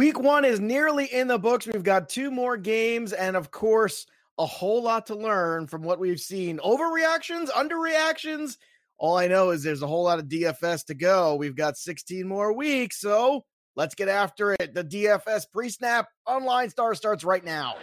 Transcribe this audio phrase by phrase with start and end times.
[0.00, 1.64] Week one is nearly in the books.
[1.66, 4.04] We've got two more games, and of course,
[4.36, 6.58] a whole lot to learn from what we've seen.
[6.58, 8.56] Overreactions, underreactions.
[8.98, 11.36] All I know is there's a whole lot of DFS to go.
[11.36, 13.44] We've got 16 more weeks, so
[13.76, 14.74] let's get after it.
[14.74, 17.76] The DFS pre snap on LineStar starts right now.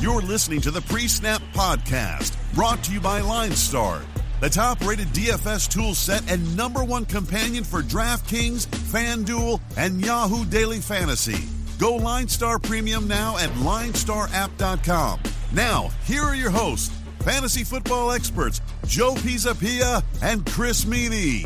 [0.00, 4.02] You're listening to the Pre Snap Podcast, brought to you by LineStar
[4.40, 10.44] the top rated DFS tool set and number one companion for DraftKings, FanDuel, and Yahoo
[10.44, 11.48] Daily Fantasy.
[11.78, 15.20] Go LineStar Premium now at linestarapp.com.
[15.52, 21.44] Now, here are your hosts, fantasy football experts Joe Pisapia and Chris Meany.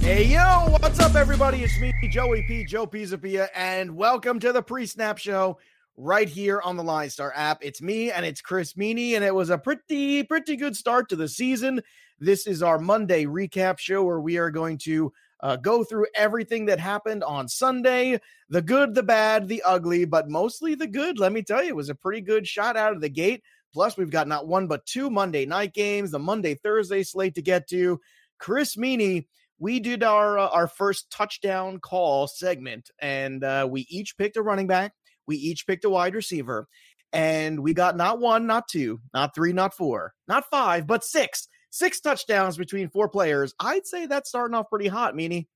[0.00, 1.64] Hey yo, what's up, everybody?
[1.64, 2.64] It's me, Joey P.
[2.64, 5.58] Joe Pisapia, and welcome to the pre-snap show
[5.96, 7.58] right here on the LineStar app.
[7.62, 11.16] It's me and it's Chris Meany, and it was a pretty, pretty good start to
[11.16, 11.80] the season.
[12.18, 16.66] This is our Monday recap show where we are going to uh, go through everything
[16.66, 21.18] that happened on Sunday the good, the bad, the ugly, but mostly the good.
[21.18, 23.42] Let me tell you, it was a pretty good shot out of the gate.
[23.72, 27.42] Plus, we've got not one but two Monday night games, the Monday Thursday slate to
[27.42, 28.00] get to.
[28.38, 34.16] Chris Meany, we did our uh, our first touchdown call segment, and uh, we each
[34.16, 34.92] picked a running back
[35.26, 36.68] we each picked a wide receiver,
[37.12, 41.48] and we got not one, not two, not three, not four, not five, but six.
[41.70, 43.54] Six touchdowns between four players.
[43.60, 45.48] I'd say that's starting off pretty hot, Meany.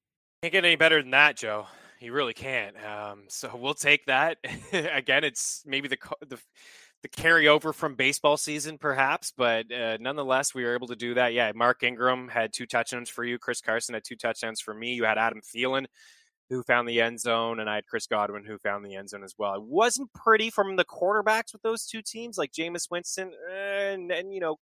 [0.42, 1.66] Can't get any better than that, Joe.
[2.00, 2.74] You really can't.
[2.82, 4.38] Um, so we'll take that.
[4.72, 6.38] Again, it's maybe the the
[7.02, 11.32] the carryover from baseball season, perhaps, but uh, nonetheless, we were able to do that.
[11.32, 13.38] Yeah, Mark Ingram had two touchdowns for you.
[13.38, 14.92] Chris Carson had two touchdowns for me.
[14.92, 15.86] You had Adam Thielen
[16.50, 19.24] who found the end zone, and I had Chris Godwin who found the end zone
[19.24, 19.54] as well.
[19.54, 24.34] It wasn't pretty from the quarterbacks with those two teams, like Jameis Winston and, and
[24.34, 24.56] you know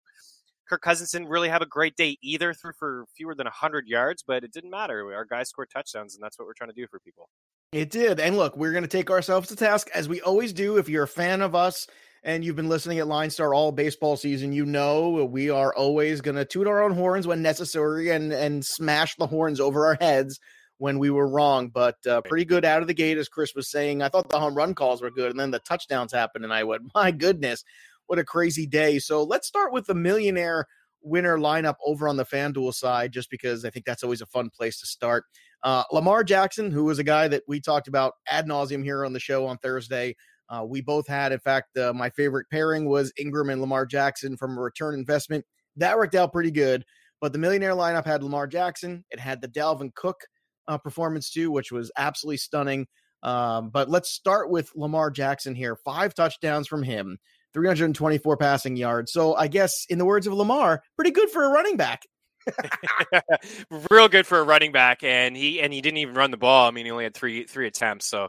[0.68, 4.22] Kirk Cousins didn't really have a great day either, threw for fewer than 100 yards,
[4.26, 5.12] but it didn't matter.
[5.14, 7.28] Our guys scored touchdowns, and that's what we're trying to do for people.
[7.72, 8.20] It did.
[8.20, 10.76] And look, we're going to take ourselves to task as we always do.
[10.76, 11.86] If you're a fan of us
[12.22, 16.36] and you've been listening at LineStar all baseball season, you know we are always going
[16.36, 20.38] to toot our own horns when necessary and, and smash the horns over our heads
[20.78, 23.68] when we were wrong, but uh, pretty good out of the gate, as Chris was
[23.68, 24.00] saying.
[24.00, 26.64] I thought the home run calls were good, and then the touchdowns happened, and I
[26.64, 27.64] went, my goodness,
[28.06, 28.98] what a crazy day.
[28.98, 30.66] So let's start with the millionaire
[31.02, 34.50] winner lineup over on the FanDuel side, just because I think that's always a fun
[34.50, 35.24] place to start.
[35.62, 39.12] Uh, Lamar Jackson, who was a guy that we talked about ad nauseum here on
[39.12, 40.16] the show on Thursday.
[40.48, 44.36] Uh, we both had, in fact, uh, my favorite pairing was Ingram and Lamar Jackson
[44.36, 45.44] from a return investment.
[45.76, 46.84] That worked out pretty good.
[47.20, 49.04] But the millionaire lineup had Lamar Jackson.
[49.10, 50.20] It had the Dalvin Cook
[50.68, 52.86] uh, performance too, which was absolutely stunning.
[53.22, 55.76] Um, but let's start with Lamar Jackson here.
[55.76, 57.18] Five touchdowns from him,
[57.54, 59.12] 324 passing yards.
[59.12, 62.02] So I guess, in the words of Lamar, pretty good for a running back.
[63.90, 66.68] Real good for a running back, and he and he didn't even run the ball.
[66.68, 68.06] I mean, he only had three three attempts.
[68.06, 68.28] So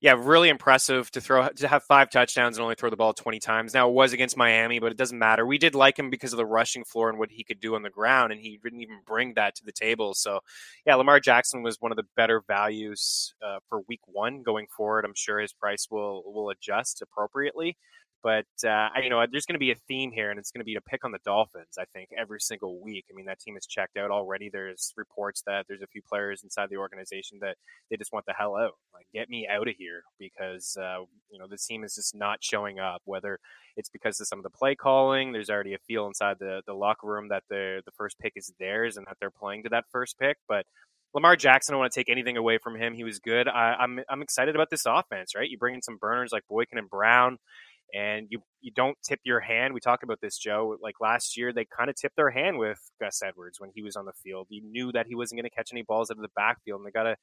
[0.00, 3.38] yeah, really impressive to throw to have five touchdowns and only throw the ball 20
[3.40, 3.74] times.
[3.74, 5.46] Now it was against Miami, but it doesn't matter.
[5.46, 7.82] We did like him because of the rushing floor and what he could do on
[7.82, 10.14] the ground, and he didn't even bring that to the table.
[10.14, 10.40] So
[10.86, 15.04] yeah, Lamar Jackson was one of the better values uh, for Week One going forward.
[15.04, 17.76] I'm sure his price will will adjust appropriately.
[18.22, 20.64] But uh, you know, there's going to be a theme here, and it's going to
[20.64, 21.76] be to pick on the Dolphins.
[21.78, 23.04] I think every single week.
[23.10, 24.48] I mean, that team is checked out already.
[24.48, 27.56] There's reports that there's a few players inside the organization that
[27.90, 28.72] they just want the hell out.
[28.92, 32.42] Like, get me out of here because uh, you know the team is just not
[32.42, 33.02] showing up.
[33.04, 33.38] Whether
[33.76, 36.74] it's because of some of the play calling, there's already a feel inside the the
[36.74, 39.84] locker room that the the first pick is theirs and that they're playing to that
[39.92, 40.66] first pick, but.
[41.14, 42.92] Lamar Jackson, I don't want to take anything away from him.
[42.92, 43.48] He was good.
[43.48, 45.48] I, I'm I'm excited about this offense, right?
[45.48, 47.38] You bring in some burners like Boykin and Brown
[47.94, 49.74] and you you don't tip your hand.
[49.74, 50.76] We talked about this, Joe.
[50.82, 53.96] Like last year, they kind of tipped their hand with Gus Edwards when he was
[53.96, 54.46] on the field.
[54.50, 56.86] You knew that he wasn't going to catch any balls out of the backfield, and
[56.86, 57.16] they got a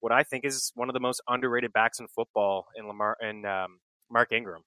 [0.00, 3.46] what I think is one of the most underrated backs in football in Lamar and
[3.46, 3.78] um,
[4.10, 4.62] Mark Ingram.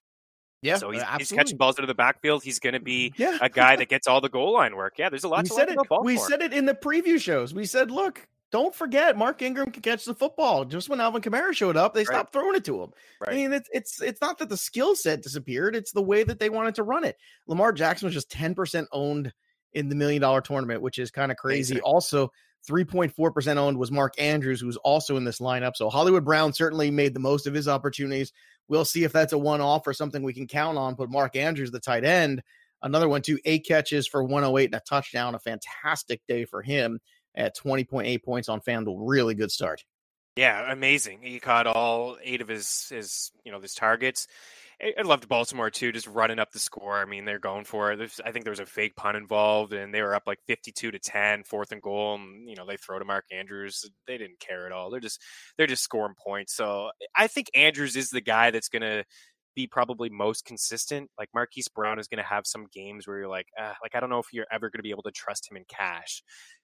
[0.62, 2.44] Yeah, so he's, he's, catching balls out of the backfield.
[2.44, 3.38] He's going to be yeah.
[3.40, 4.94] a guy that gets all the goal line work.
[4.98, 5.44] Yeah, there's a lot.
[5.44, 5.78] We said it.
[6.02, 6.28] we for.
[6.28, 7.54] said it in the preview shows.
[7.54, 10.64] We said, look, don't forget Mark Ingram can catch the football.
[10.64, 12.06] Just when Alvin Kamara showed up, they right.
[12.06, 12.92] stopped throwing it to him.
[13.20, 13.32] Right.
[13.32, 16.38] I mean, it's it's it's not that the skill set disappeared; it's the way that
[16.38, 17.16] they wanted to run it.
[17.46, 19.32] Lamar Jackson was just ten percent owned
[19.72, 21.74] in the million dollar tournament, which is kind of crazy.
[21.74, 21.84] Amazing.
[21.84, 22.32] Also,
[22.66, 25.76] three point four percent owned was Mark Andrews, who's also in this lineup.
[25.76, 28.32] So Hollywood Brown certainly made the most of his opportunities.
[28.68, 30.94] We'll see if that's a one off or something we can count on.
[30.94, 32.42] But Mark Andrews, the tight end,
[32.82, 35.36] another one too, eight catches for one hundred eight and a touchdown.
[35.36, 37.00] A fantastic day for him
[37.34, 38.96] at 20.8 points on FanDuel.
[38.98, 39.84] Really good start.
[40.36, 41.20] Yeah, amazing.
[41.22, 44.28] He caught all eight of his his you know his targets.
[44.82, 46.96] I loved Baltimore too, just running up the score.
[46.96, 47.96] I mean, they're going for it.
[47.96, 50.92] There's, I think there was a fake punt involved, and they were up like 52
[50.92, 53.84] to 10, fourth and goal, and you know they throw to Mark Andrews.
[54.06, 54.88] They didn't care at all.
[54.88, 55.20] They're just
[55.58, 56.54] they're just scoring points.
[56.54, 59.04] So I think Andrews is the guy that's going to
[59.54, 61.10] be probably most consistent.
[61.18, 64.00] Like Marquise Brown is going to have some games where you're like, uh, like I
[64.00, 66.22] don't know if you're ever going to be able to trust him in cash.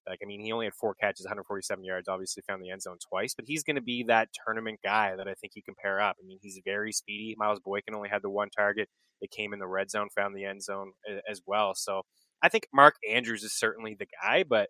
[0.09, 2.09] Like I mean, he only had four catches, 147 yards.
[2.09, 5.29] Obviously, found the end zone twice, but he's going to be that tournament guy that
[5.29, 6.17] I think you can pair up.
[6.23, 7.35] I mean, he's very speedy.
[7.37, 8.89] Miles Boykin only had the one target.
[9.21, 10.93] It came in the red zone, found the end zone
[11.29, 11.75] as well.
[11.75, 12.03] So
[12.43, 14.69] I think Mark Andrews is certainly the guy, but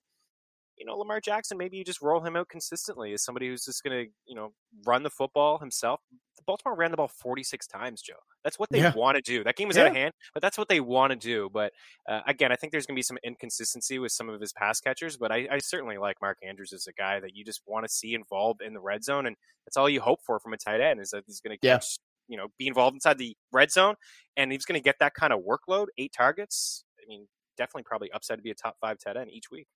[0.77, 3.83] you know, Lamar Jackson, maybe you just roll him out consistently as somebody who's just
[3.83, 4.53] going to, you know,
[4.85, 6.01] run the football himself.
[6.47, 8.15] Baltimore ran the ball 46 times, Joe.
[8.45, 8.95] That's what they yeah.
[8.95, 9.43] want to do.
[9.43, 9.85] That game was yeah.
[9.85, 11.51] out of hand, but that's what they want to do.
[11.53, 11.73] But
[12.09, 14.81] uh, again, I think there's going to be some inconsistency with some of his pass
[14.81, 17.85] catchers, but I, I certainly like Mark Andrews as a guy that you just want
[17.85, 19.27] to see involved in the red zone.
[19.27, 19.37] And
[19.67, 21.99] that's all you hope for from a tight end is that he's going to catch,
[22.29, 23.95] you know, be involved inside the red zone
[24.37, 26.85] and he's going to get that kind of workload, eight targets.
[27.03, 27.27] I mean,
[27.57, 29.67] definitely probably upside to be a top five tight end each week.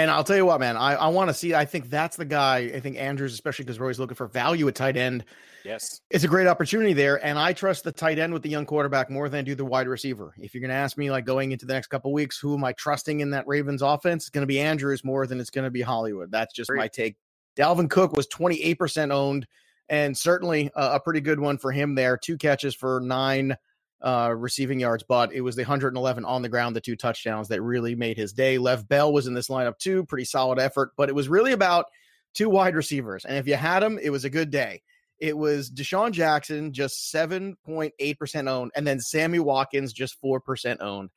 [0.00, 1.54] And I'll tell you what, man, I, I want to see.
[1.54, 2.58] I think that's the guy.
[2.58, 5.26] I think Andrews, especially because we're always looking for value at tight end.
[5.62, 6.00] Yes.
[6.08, 7.22] It's a great opportunity there.
[7.24, 9.64] And I trust the tight end with the young quarterback more than I do the
[9.64, 10.32] wide receiver.
[10.38, 12.64] If you're going to ask me, like going into the next couple weeks, who am
[12.64, 14.22] I trusting in that Ravens offense?
[14.22, 16.30] It's going to be Andrews more than it's going to be Hollywood.
[16.30, 16.78] That's just Great.
[16.78, 17.16] my take.
[17.58, 19.46] Dalvin Cook was 28% owned
[19.90, 22.16] and certainly a, a pretty good one for him there.
[22.16, 23.54] Two catches for nine
[24.02, 27.62] uh, receiving yards, but it was the 111 on the ground, the two touchdowns that
[27.62, 28.58] really made his day.
[28.58, 31.86] Lev Bell was in this lineup too, pretty solid effort, but it was really about
[32.34, 33.24] two wide receivers.
[33.24, 34.82] And if you had them, it was a good day.
[35.18, 41.10] It was DeSean Jackson, just 7.8% owned, and then Sammy Watkins, just 4% owned.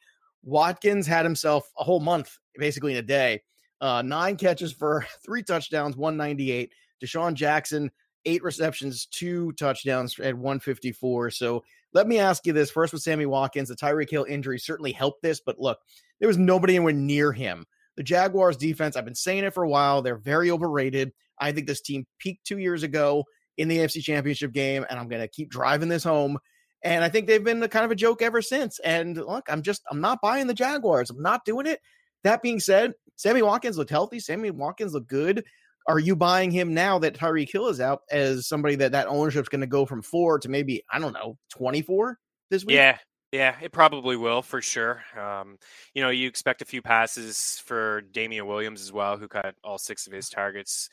[0.43, 3.41] Watkins had himself a whole month, basically in a day.
[3.79, 6.71] Uh, nine catches for three touchdowns, 198.
[7.01, 7.91] DeSean Jackson,
[8.25, 11.31] eight receptions, two touchdowns at 154.
[11.31, 13.69] So let me ask you this first with Sammy Watkins.
[13.69, 15.79] The Tyreek Hill injury certainly helped this, but look,
[16.19, 17.65] there was nobody anywhere near him.
[17.95, 21.13] The Jaguars defense, I've been saying it for a while, they're very overrated.
[21.39, 23.25] I think this team peaked two years ago
[23.57, 26.39] in the AFC Championship game, and I'm going to keep driving this home.
[26.83, 28.79] And I think they've been a kind of a joke ever since.
[28.79, 31.09] And look, I'm just, I'm not buying the Jaguars.
[31.09, 31.79] I'm not doing it.
[32.23, 34.19] That being said, Sammy Watkins looked healthy.
[34.19, 35.45] Sammy Watkins looked good
[35.87, 39.49] are you buying him now that Tyreek Hill is out as somebody that that ownership's
[39.49, 42.19] going to go from four to maybe I don't know twenty four
[42.49, 42.75] this week?
[42.75, 42.97] Yeah,
[43.31, 45.03] yeah, it probably will for sure.
[45.19, 45.57] Um,
[45.93, 49.77] you know, you expect a few passes for Damien Williams as well, who got all
[49.77, 50.89] six of his targets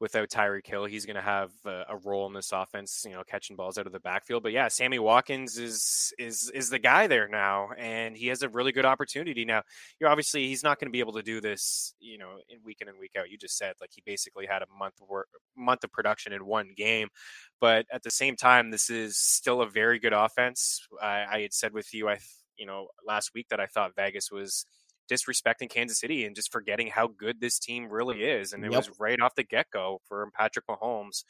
[0.00, 3.22] without Tyreek Hill, he's going to have a, a, role in this offense, you know,
[3.22, 4.42] catching balls out of the backfield.
[4.42, 8.48] But yeah, Sammy Watkins is is is the guy there now, and he has a
[8.48, 9.62] really good opportunity now.
[10.00, 12.78] You're obviously he's not going to be able to do this, you know, in week
[12.80, 13.30] in and week out.
[13.30, 16.72] You just said like he basically had a month work, month of production in one
[16.74, 17.08] game,
[17.60, 20.86] but at the same time, this is still a very good offense.
[21.00, 22.18] I, I had said with you, I
[22.56, 24.64] you know last week that I thought Vegas was
[25.10, 28.52] disrespecting Kansas City and just forgetting how good this team really is.
[28.52, 28.86] And it yep.
[28.86, 31.24] was right off the get go for Patrick Mahomes,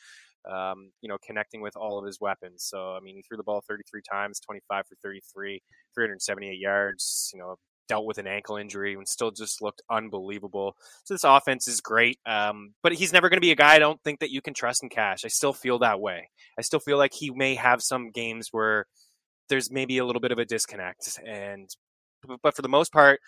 [0.50, 2.64] um, you know, connecting with all of his weapons.
[2.64, 5.62] So, I mean, he threw the ball 33 times, 25 for 33,
[5.94, 7.56] 378 yards, you know,
[7.88, 10.76] dealt with an ankle injury and still just looked unbelievable.
[11.04, 13.78] So this offense is great, um, but he's never going to be a guy I
[13.80, 15.24] don't think that you can trust in cash.
[15.24, 16.30] I still feel that way.
[16.56, 18.86] I still feel like he may have some games where
[19.48, 21.68] there's maybe a little bit of a disconnect and
[22.42, 23.20] but for the most part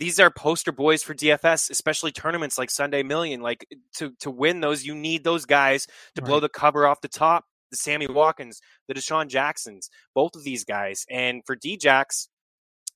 [0.00, 3.42] these are poster boys for DFS, especially tournaments like Sunday Million.
[3.42, 5.86] Like eh, to to win those, you need those guys
[6.16, 6.26] to right.
[6.26, 7.44] blow the cover off the top.
[7.70, 11.04] The Sammy Watkins, the DeSean Jacksons, both of these guys.
[11.08, 12.26] And for Djax,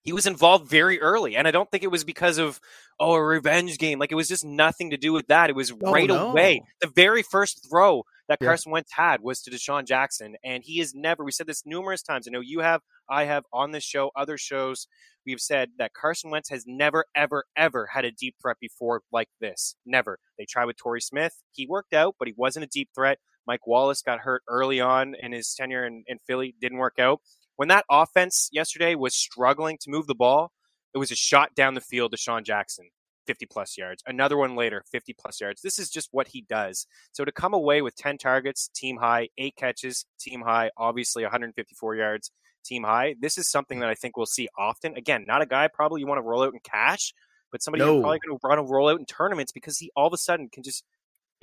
[0.02, 1.36] he was involved very early.
[1.36, 2.58] And I don't think it was because of,
[2.98, 4.00] oh, a revenge game.
[4.00, 5.48] Like it was just nothing to do with that.
[5.48, 6.30] It was oh, right no.
[6.30, 6.60] away.
[6.80, 8.48] The very first throw that yeah.
[8.48, 10.36] Carson Wentz had was to DeSean Jackson.
[10.44, 12.26] And he is never, we said this numerous times.
[12.26, 14.86] I know you have, I have on this show, other shows
[15.26, 19.28] we've said that Carson Wentz has never, ever, ever had a deep threat before like
[19.40, 19.76] this.
[19.84, 20.18] Never.
[20.38, 21.34] They tried with Torrey Smith.
[21.52, 23.18] He worked out, but he wasn't a deep threat.
[23.46, 27.20] Mike Wallace got hurt early on in his tenure in, in Philly, didn't work out.
[27.56, 30.50] When that offense yesterday was struggling to move the ball,
[30.94, 32.88] it was a shot down the field to Sean Jackson.
[33.26, 34.02] 50 plus yards.
[34.06, 35.62] Another one later, 50 plus yards.
[35.62, 36.86] This is just what he does.
[37.12, 41.96] So to come away with 10 targets, team high, eight catches, team high, obviously 154
[41.96, 42.30] yards,
[42.64, 43.14] team high.
[43.20, 44.96] This is something that I think we'll see often.
[44.96, 47.12] Again, not a guy probably you want to roll out in cash,
[47.52, 48.00] but somebody no.
[48.00, 50.48] probably going to run a roll out in tournaments because he all of a sudden
[50.48, 50.84] can just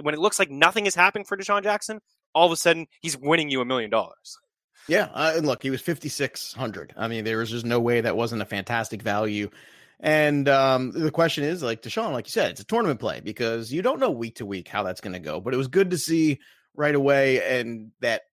[0.02, 2.00] when it looks like nothing is happening for DeSean Jackson,
[2.34, 4.38] all of a sudden he's winning you a million dollars.
[4.88, 6.94] Yeah, uh, look, he was fifty six hundred.
[6.98, 9.50] I mean, there was just no way that wasn't a fantastic value.
[10.02, 13.72] And um, the question is, like DeSean, like you said, it's a tournament play because
[13.72, 15.40] you don't know week to week how that's going to go.
[15.40, 16.40] But it was good to see
[16.76, 18.24] right away, and that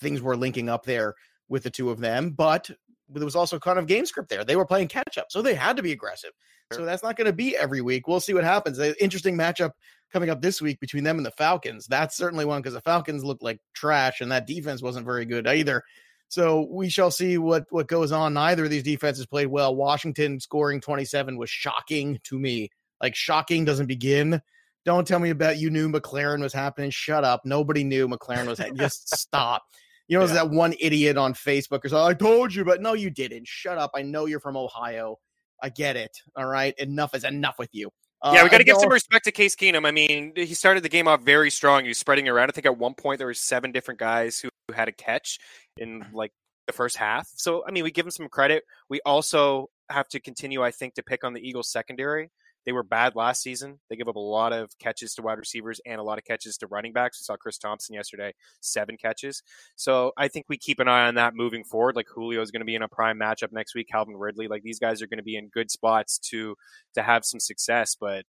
[0.00, 1.14] things were linking up there
[1.48, 2.70] with the two of them, but
[3.10, 4.44] there was also kind of game script there.
[4.44, 6.30] They were playing catch up, so they had to be aggressive.
[6.72, 8.06] So that's not going to be every week.
[8.06, 8.78] We'll see what happens.
[8.78, 9.72] An interesting matchup
[10.12, 11.88] coming up this week between them and the Falcons.
[11.88, 15.48] That's certainly one because the Falcons looked like trash and that defense wasn't very good
[15.48, 15.82] either.
[16.30, 18.34] So we shall see what what goes on.
[18.34, 19.74] Neither of these defenses played well.
[19.74, 22.70] Washington scoring 27 was shocking to me.
[23.02, 24.40] Like shocking doesn't begin.
[24.84, 26.90] Don't tell me about you knew McLaurin was happening.
[26.90, 27.42] Shut up.
[27.44, 28.60] Nobody knew McLaurin was.
[28.76, 29.64] just stop.
[30.06, 30.34] You know, yeah.
[30.34, 31.96] that one idiot on Facebook or.
[31.96, 33.48] I told you, but no, you didn't.
[33.48, 33.90] Shut up.
[33.94, 35.18] I know you're from Ohio.
[35.60, 36.16] I get it.
[36.36, 36.78] All right.
[36.78, 37.90] Enough is enough with you.
[38.22, 39.86] Uh, yeah, we got to give some respect to Case Keenum.
[39.86, 41.82] I mean, he started the game off very strong.
[41.82, 42.50] He was spreading around.
[42.50, 45.38] I think at one point there were seven different guys who had a catch
[45.80, 46.32] in like
[46.66, 47.28] the first half.
[47.34, 48.64] So, I mean, we give him some credit.
[48.88, 52.30] We also have to continue, I think, to pick on the Eagles secondary.
[52.66, 53.80] They were bad last season.
[53.88, 56.58] They give up a lot of catches to wide receivers and a lot of catches
[56.58, 57.20] to running backs.
[57.20, 59.42] We saw Chris Thompson yesterday, seven catches.
[59.76, 61.96] So I think we keep an eye on that moving forward.
[61.96, 63.88] Like Julio is going to be in a prime matchup next week.
[63.88, 66.54] Calvin Ridley, like these guys are going to be in good spots to
[66.94, 67.96] to have some success.
[67.98, 68.26] But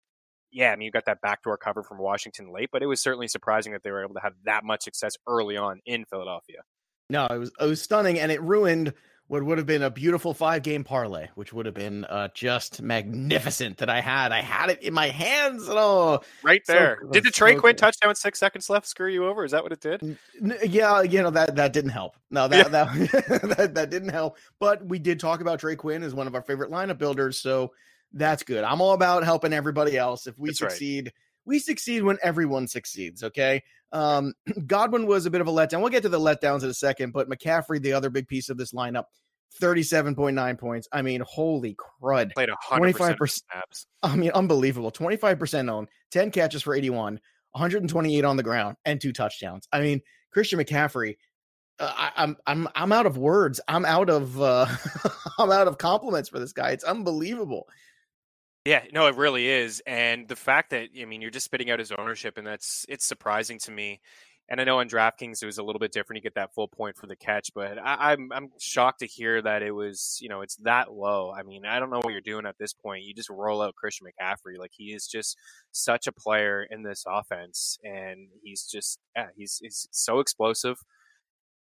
[0.51, 3.27] yeah, I mean, you got that backdoor cover from Washington late, but it was certainly
[3.27, 6.61] surprising that they were able to have that much success early on in Philadelphia.
[7.09, 8.93] No, it was it was stunning, and it ruined
[9.29, 12.81] what would have been a beautiful five game parlay, which would have been uh, just
[12.81, 13.77] magnificent.
[13.77, 15.67] That I had, I had it in my hands.
[15.69, 16.99] Oh, right there.
[17.01, 17.79] So, did the Trey so Quinn cool.
[17.79, 19.45] touchdown with six seconds left screw you over?
[19.45, 20.17] Is that what it did?
[20.41, 22.15] N- yeah, you know that that didn't help.
[22.31, 22.85] No, that yeah.
[22.85, 24.37] that, that that didn't help.
[24.59, 27.71] But we did talk about Trey Quinn as one of our favorite lineup builders, so
[28.13, 28.63] that's good.
[28.63, 30.27] I'm all about helping everybody else.
[30.27, 31.05] If we that's succeed.
[31.05, 31.13] Right
[31.49, 33.23] we succeed when everyone succeeds.
[33.23, 33.63] Okay.
[33.91, 34.34] Um,
[34.67, 35.81] Godwin was a bit of a letdown.
[35.81, 38.58] We'll get to the letdowns in a second, but McCaffrey, the other big piece of
[38.58, 39.05] this lineup,
[39.62, 40.88] 37.9 points.
[40.91, 42.34] I mean, holy crud.
[42.34, 43.88] Played 25% snaps.
[44.03, 44.91] I mean, unbelievable.
[44.91, 47.19] 25% owned, 10 catches for 81,
[47.51, 49.67] 128 on the ground, and two touchdowns.
[49.74, 51.17] I mean, Christian McCaffrey,
[51.79, 53.62] uh, I, I'm, I'm I'm out of words.
[53.67, 54.67] I'm out of uh,
[55.39, 56.72] I'm out of compliments for this guy.
[56.72, 57.67] It's unbelievable.
[58.65, 59.81] Yeah, no, it really is.
[59.87, 63.05] And the fact that I mean you're just spitting out his ownership and that's it's
[63.05, 64.01] surprising to me.
[64.51, 66.17] And I know on DraftKings it was a little bit different.
[66.17, 69.05] You get that full point for the catch, but I, am I'm, I'm shocked to
[69.07, 71.31] hear that it was you know it's that low.
[71.31, 73.03] I mean I don't know what you're doing at this point.
[73.03, 75.37] You just roll out Christian McCaffrey like he is just
[75.71, 80.77] such a player in this offense, and he's just yeah he's he's so explosive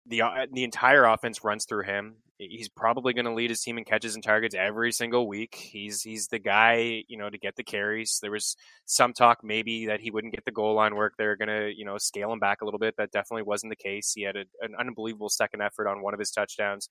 [0.06, 2.18] the uh, the entire offense runs through him.
[2.38, 5.56] He's probably going to lead his team in catches and targets every single week.
[5.56, 8.20] He's he's the guy, you know, to get the carries.
[8.22, 11.14] There was some talk maybe that he wouldn't get the goal line work.
[11.18, 12.96] They're going to, you know, scale him back a little bit.
[12.98, 14.12] That definitely wasn't the case.
[14.14, 16.90] He had a, an unbelievable second effort on one of his touchdowns.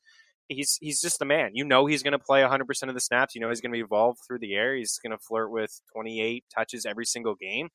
[0.48, 1.50] He's he's just the man.
[1.52, 3.34] You know he's going to play 100% of the snaps.
[3.34, 4.74] You know he's going to be evolved through the air.
[4.74, 7.68] He's going to flirt with 28 touches every single game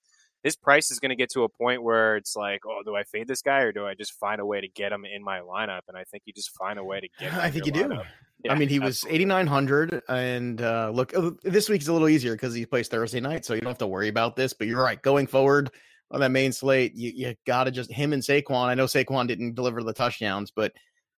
[0.44, 3.04] his price is going to get to a point where it's like, oh, do I
[3.04, 5.40] fade this guy or do I just find a way to get him in my
[5.40, 5.82] lineup?
[5.88, 7.34] And I think you just find a way to get.
[7.34, 8.04] I think you lineup.
[8.04, 8.10] do.
[8.46, 10.02] Yeah, I mean, he was 8,900.
[10.08, 13.44] And uh, look, uh, this week's a little easier because he plays Thursday night.
[13.44, 14.54] So you don't have to worry about this.
[14.54, 15.02] But you're right.
[15.02, 15.72] Going forward
[16.12, 18.68] on that main slate, you, you got to just him and Saquon.
[18.68, 20.72] I know Saquon didn't deliver the touchdowns, but,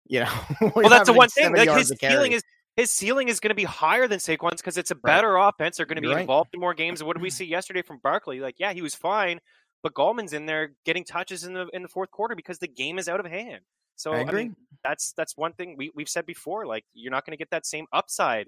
[0.08, 0.32] you know,
[0.76, 1.54] well, that's the one thing.
[1.54, 2.44] Like his feeling is
[2.80, 5.50] his ceiling is going to be higher than Saquon's because it's a better right.
[5.50, 5.78] offense.
[5.78, 7.02] They're going to be involved in more games.
[7.02, 8.40] And what did we see yesterday from Barkley?
[8.40, 9.40] Like, yeah, he was fine,
[9.84, 12.98] but Gallman's in there getting touches in the in the fourth quarter because the game
[12.98, 13.62] is out of hand.
[13.98, 16.66] So I, I mean, that's that's one thing we we've said before.
[16.66, 18.48] Like, you're not going to get that same upside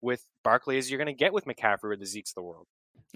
[0.00, 2.66] with Barkley as you're going to get with McCaffrey or the Zeke's of the world.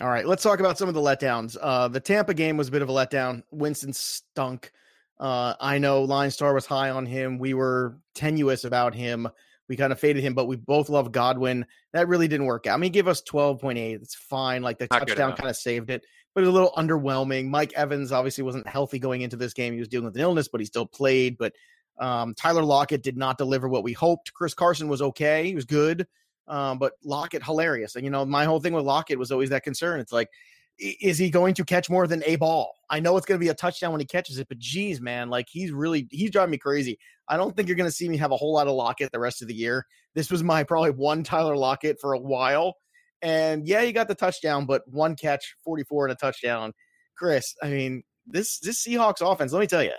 [0.00, 1.56] All right, let's talk about some of the letdowns.
[1.60, 3.44] Uh, the Tampa game was a bit of a letdown.
[3.50, 4.72] Winston stunk.
[5.18, 7.38] Uh, I know LineStar was high on him.
[7.38, 9.28] We were tenuous about him.
[9.68, 11.66] We kind of faded him, but we both love Godwin.
[11.92, 12.74] That really didn't work out.
[12.74, 13.94] I mean, he gave us 12.8.
[13.94, 14.62] It's fine.
[14.62, 16.04] Like the Not touchdown kind of saved it,
[16.34, 17.48] but it was a little underwhelming.
[17.48, 19.72] Mike Evans obviously wasn't healthy going into this game.
[19.72, 21.36] He was dealing with an illness, but he still played.
[21.36, 21.52] But
[21.98, 24.32] um, Tyler Lockett did not deliver what we hoped.
[24.34, 25.46] Chris Carson was okay.
[25.46, 26.06] He was good.
[26.48, 27.96] Um, but Lockett, hilarious.
[27.96, 29.98] And, you know, my whole thing with Lockett was always that concern.
[29.98, 30.28] It's like,
[30.78, 32.74] is he going to catch more than a ball?
[32.90, 35.30] I know it's going to be a touchdown when he catches it, but geez, man,
[35.30, 36.98] like he's really he's driving me crazy.
[37.28, 39.18] I don't think you're going to see me have a whole lot of Lockett the
[39.18, 39.86] rest of the year.
[40.14, 42.74] This was my probably one Tyler Lockett for a while,
[43.22, 46.72] and yeah, he got the touchdown, but one catch, 44 and a touchdown.
[47.16, 49.52] Chris, I mean this this Seahawks offense.
[49.52, 49.92] Let me tell you,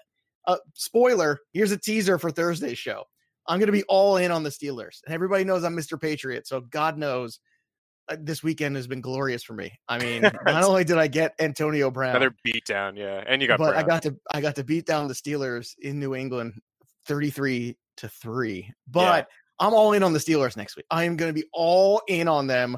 [0.48, 1.39] uh, spoiler.
[1.53, 3.03] Here's a teaser for Thursday's show.
[3.48, 6.00] I'm going to be all in on the Steelers, and everybody knows I'm Mr.
[6.00, 7.39] Patriot, so God knows
[8.10, 9.80] Uh, this weekend has been glorious for me.
[9.88, 13.60] I mean, not only did I get Antonio Brown, another beatdown, yeah, and you got,
[13.60, 13.84] but Brown.
[13.84, 16.62] I got to I got to beat down the Steelers in New England,
[17.06, 18.74] thirty three to three.
[18.88, 19.66] But yeah.
[19.66, 20.86] I'm all in on the Steelers next week.
[20.90, 22.78] I am going to be all in on them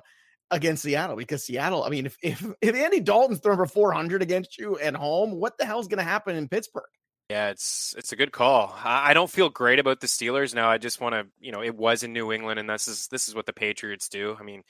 [0.52, 1.84] against Seattle because Seattle.
[1.84, 5.58] I mean, if if if Andy Dalton's throwing for 400 against you at home, what
[5.58, 6.84] the hell's going to happen in Pittsburgh?
[7.30, 8.76] Yeah, it's it's a good call.
[8.84, 10.70] I, I don't feel great about the Steelers now.
[10.70, 13.28] I just want to, you know, it was in New England, and this is this
[13.28, 14.36] is what the Patriots do.
[14.40, 14.64] I mean,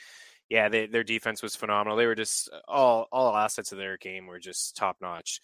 [0.50, 1.98] yeah, they, their defense was phenomenal.
[1.98, 5.42] They were just all all assets of their game were just top notch.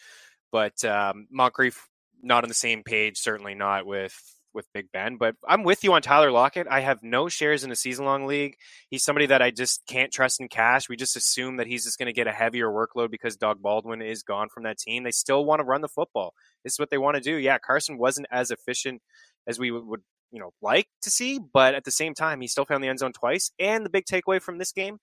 [0.51, 1.88] But um, Moncrief
[2.21, 3.19] not on the same page.
[3.19, 4.19] Certainly not with
[4.55, 5.17] with Big Ben.
[5.17, 6.67] But I'm with you on Tyler Lockett.
[6.67, 8.55] I have no shares in a season long league.
[8.89, 10.89] He's somebody that I just can't trust in cash.
[10.89, 14.01] We just assume that he's just going to get a heavier workload because Doug Baldwin
[14.01, 15.03] is gone from that team.
[15.03, 16.33] They still want to run the football.
[16.63, 17.35] This is what they want to do.
[17.35, 19.01] Yeah, Carson wasn't as efficient
[19.45, 20.01] as we would,
[20.35, 22.99] you know, like to see, but at the same time, he still found the end
[22.99, 23.51] zone twice.
[23.57, 24.99] And the big takeaway from this game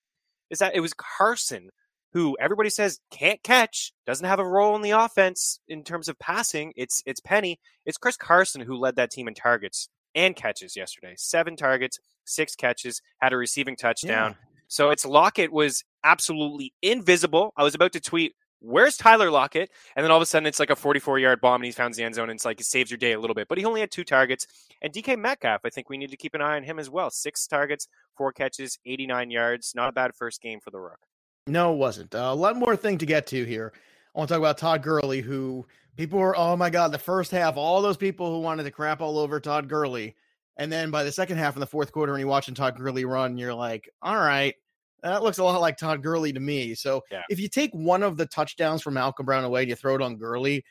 [0.51, 1.71] is that it was Carson
[2.13, 6.19] who everybody says can't catch, doesn't have a role in the offense in terms of
[6.19, 6.73] passing.
[6.77, 7.59] It's it's Penny.
[7.87, 11.15] It's Chris Carson who led that team in targets and catches yesterday.
[11.17, 14.33] Seven targets, six catches, had a receiving touchdown.
[14.33, 14.47] Yeah.
[14.69, 17.53] So it's Lockett was absolutely invisible.
[17.57, 20.61] I was about to tweet, "Where's Tyler Lockett?" And then all of a sudden, it's
[20.61, 22.91] like a 44-yard bomb, and he found the end zone, and it's like it saves
[22.91, 23.49] your day a little bit.
[23.49, 24.47] But he only had two targets.
[24.81, 27.11] And DK Metcalf, I think we need to keep an eye on him as well.
[27.11, 29.75] Six targets, four catches, 89 yards.
[29.75, 31.01] Not a bad first game for the Rook.
[31.47, 32.15] No, it wasn't.
[32.15, 33.73] Uh, a lot more thing to get to here.
[34.15, 35.67] I want to talk about Todd Gurley, who
[35.97, 39.01] people were, oh my God, the first half, all those people who wanted to crap
[39.01, 40.15] all over Todd Gurley.
[40.57, 43.05] And then by the second half in the fourth quarter, and you're watching Todd Gurley
[43.05, 44.55] run, you're like, all right,
[45.03, 46.75] that looks a lot like Todd Gurley to me.
[46.75, 47.23] So yeah.
[47.29, 50.03] if you take one of the touchdowns from Malcolm Brown away and you throw it
[50.03, 50.65] on Gurley,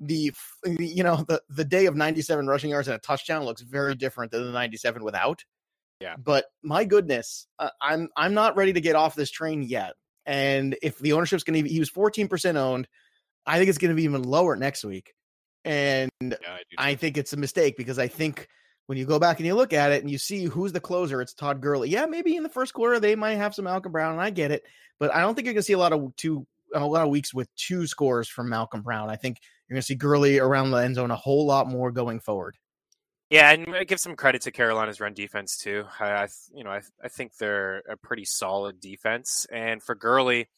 [0.00, 0.32] the
[0.66, 4.32] you know the the day of 97 rushing yards and a touchdown looks very different
[4.32, 5.44] than the 97 without.
[6.00, 6.16] Yeah.
[6.16, 9.92] But my goodness, uh, I'm I'm not ready to get off this train yet.
[10.26, 12.86] And if the ownership's going to be, he was 14% owned,
[13.44, 15.14] I think it's going to be even lower next week.
[15.64, 16.36] And yeah,
[16.78, 18.48] I, I, think it's a mistake because I think
[18.86, 21.20] when you go back and you look at it and you see who's the closer,
[21.20, 21.88] it's Todd Gurley.
[21.88, 24.50] Yeah, maybe in the first quarter they might have some Malcolm Brown, and I get
[24.50, 24.64] it,
[24.98, 27.10] but I don't think you're going to see a lot of two a lot of
[27.10, 29.10] weeks with two scores from Malcolm Brown.
[29.10, 31.90] I think you're going to see Gurley around the end zone a whole lot more
[31.90, 32.56] going forward.
[33.30, 35.84] Yeah, and give some credit to Carolina's run defense too.
[35.98, 39.46] I, you know, I, I think they're a pretty solid defense.
[39.50, 40.48] And for Gurley,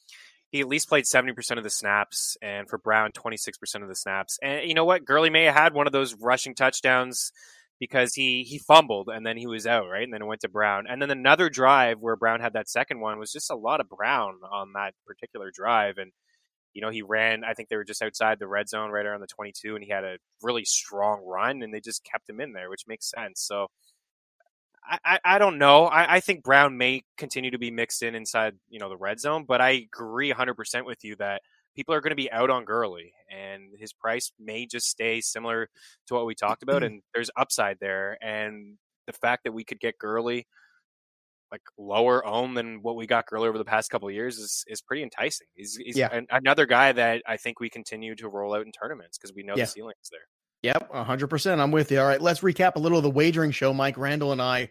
[0.50, 3.84] he at least played seventy percent of the snaps, and for Brown, twenty six percent
[3.84, 4.40] of the snaps.
[4.42, 7.30] And you know what, Gurley may have had one of those rushing touchdowns
[7.80, 10.04] because he he fumbled and then he was out, right?
[10.04, 10.86] And then it went to Brown.
[10.88, 13.88] And then another drive where Brown had that second one was just a lot of
[13.88, 15.98] Brown on that particular drive.
[15.98, 16.12] And
[16.74, 19.20] you know, he ran, I think they were just outside the red zone right around
[19.20, 22.52] the 22, and he had a really strong run, and they just kept him in
[22.52, 23.40] there, which makes sense.
[23.40, 23.68] So
[24.84, 25.86] I, I, I don't know.
[25.86, 29.20] I, I think Brown may continue to be mixed in inside, you know, the red
[29.20, 31.42] zone, but I agree 100% with you that
[31.74, 35.68] people are going to be out on Gurley, and his price may just stay similar
[36.08, 36.94] to what we talked about, mm-hmm.
[36.94, 38.18] and there's upside there.
[38.22, 40.46] And the fact that we could get Gurley–
[41.54, 44.82] like lower own than what we got Gurley over the past couple years is is
[44.82, 45.46] pretty enticing.
[45.54, 46.08] He's, he's yeah.
[46.10, 49.44] an, another guy that I think we continue to roll out in tournaments because we
[49.44, 49.62] know yeah.
[49.62, 50.26] the ceiling is there.
[50.62, 51.60] Yep, 100%.
[51.60, 52.00] I'm with you.
[52.00, 53.72] All right, let's recap a little of the wagering show.
[53.72, 54.70] Mike Randall and I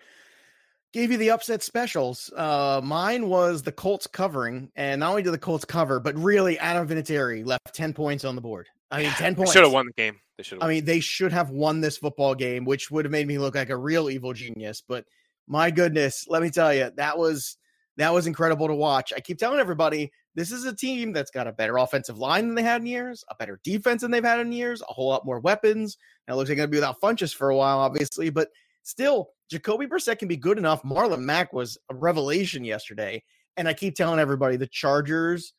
[0.93, 2.31] gave you the upset specials.
[2.35, 6.57] Uh, mine was the Colts covering, and not only did the Colts cover, but really
[6.59, 8.67] Adam Vinatieri left 10 points on the board.
[8.91, 9.51] I mean, 10 points.
[9.51, 10.19] Should have won the game.
[10.37, 13.27] They should I mean, they should have won this football game, which would have made
[13.27, 15.05] me look like a real evil genius, but–
[15.47, 17.57] my goodness, let me tell you, that was
[17.97, 19.13] that was incredible to watch.
[19.15, 22.55] I keep telling everybody this is a team that's got a better offensive line than
[22.55, 25.25] they had in years, a better defense than they've had in years, a whole lot
[25.25, 25.97] more weapons.
[26.27, 28.49] Now it looks like they're going to be without Funchess for a while, obviously, but
[28.83, 30.83] still, Jacoby Brissett can be good enough.
[30.83, 33.23] Marlon Mack was a revelation yesterday,
[33.57, 35.53] and I keep telling everybody the Chargers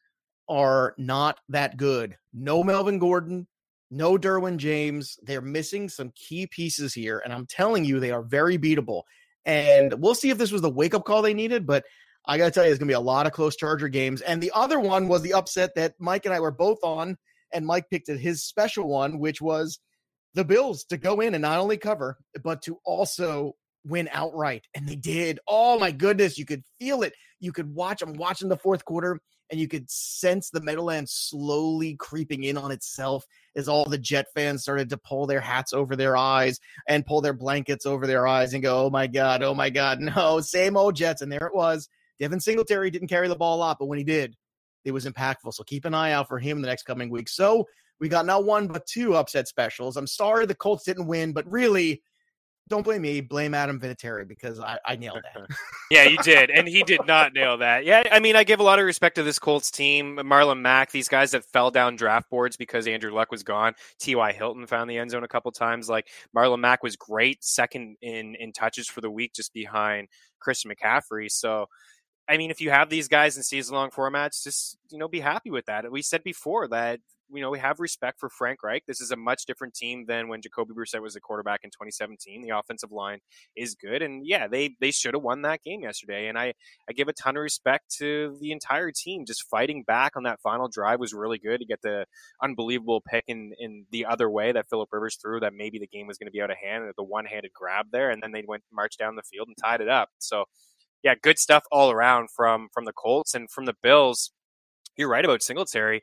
[0.48, 2.16] are not that good.
[2.32, 3.46] No Melvin Gordon,
[3.90, 5.18] no Derwin James.
[5.22, 9.02] They're missing some key pieces here, and I'm telling you, they are very beatable.
[9.44, 11.66] And we'll see if this was the wake up call they needed.
[11.66, 11.84] But
[12.26, 14.22] I got to tell you, it's going to be a lot of close Charger games.
[14.22, 17.18] And the other one was the upset that Mike and I were both on.
[17.52, 19.78] And Mike picked his special one, which was
[20.34, 24.66] the Bills to go in and not only cover, but to also win outright.
[24.74, 25.38] And they did.
[25.46, 26.38] Oh my goodness.
[26.38, 27.14] You could feel it.
[27.40, 28.02] You could watch.
[28.02, 29.20] I'm watching the fourth quarter
[29.50, 34.26] and you could sense the Meadowlands slowly creeping in on itself as all the Jet
[34.34, 38.26] fans started to pull their hats over their eyes and pull their blankets over their
[38.26, 41.46] eyes and go, "Oh my god, oh my god, no, same old Jets." And there
[41.46, 41.88] it was.
[42.18, 44.34] Devin Singletary didn't carry the ball a lot, but when he did,
[44.84, 45.52] it was impactful.
[45.52, 47.28] So keep an eye out for him the next coming week.
[47.28, 47.66] So
[48.00, 49.96] we got not one but two upset specials.
[49.96, 52.02] I'm sorry the Colts didn't win, but really
[52.68, 53.20] don't blame me.
[53.20, 55.46] Blame Adam Vinatieri because I, I nailed that.
[55.90, 57.84] yeah, you did, and he did not nail that.
[57.84, 60.16] Yeah, I mean, I give a lot of respect to this Colts team.
[60.16, 63.74] Marlon Mack, these guys that fell down draft boards because Andrew Luck was gone.
[63.98, 64.32] T.Y.
[64.32, 65.88] Hilton found the end zone a couple times.
[65.88, 70.08] Like Marlon Mack was great, second in in touches for the week, just behind
[70.40, 71.30] Christian McCaffrey.
[71.30, 71.66] So.
[72.26, 75.20] I mean, if you have these guys in season long formats, just you know, be
[75.20, 75.92] happy with that.
[75.92, 77.00] We said before that
[77.34, 78.84] you know we have respect for Frank Reich.
[78.86, 82.42] This is a much different team than when Jacoby Brissett was the quarterback in 2017.
[82.42, 83.18] The offensive line
[83.56, 86.28] is good, and yeah, they they should have won that game yesterday.
[86.28, 86.54] And I
[86.88, 89.24] I give a ton of respect to the entire team.
[89.26, 92.06] Just fighting back on that final drive was really good to get the
[92.42, 95.40] unbelievable pick in in the other way that Philip Rivers threw.
[95.40, 96.84] That maybe the game was going to be out of hand.
[96.96, 99.80] The one handed grab there, and then they went march down the field and tied
[99.80, 100.10] it up.
[100.18, 100.44] So
[101.02, 104.32] yeah, good stuff all around from from the Colts and from the Bills.
[104.96, 106.02] You're right about Singletary.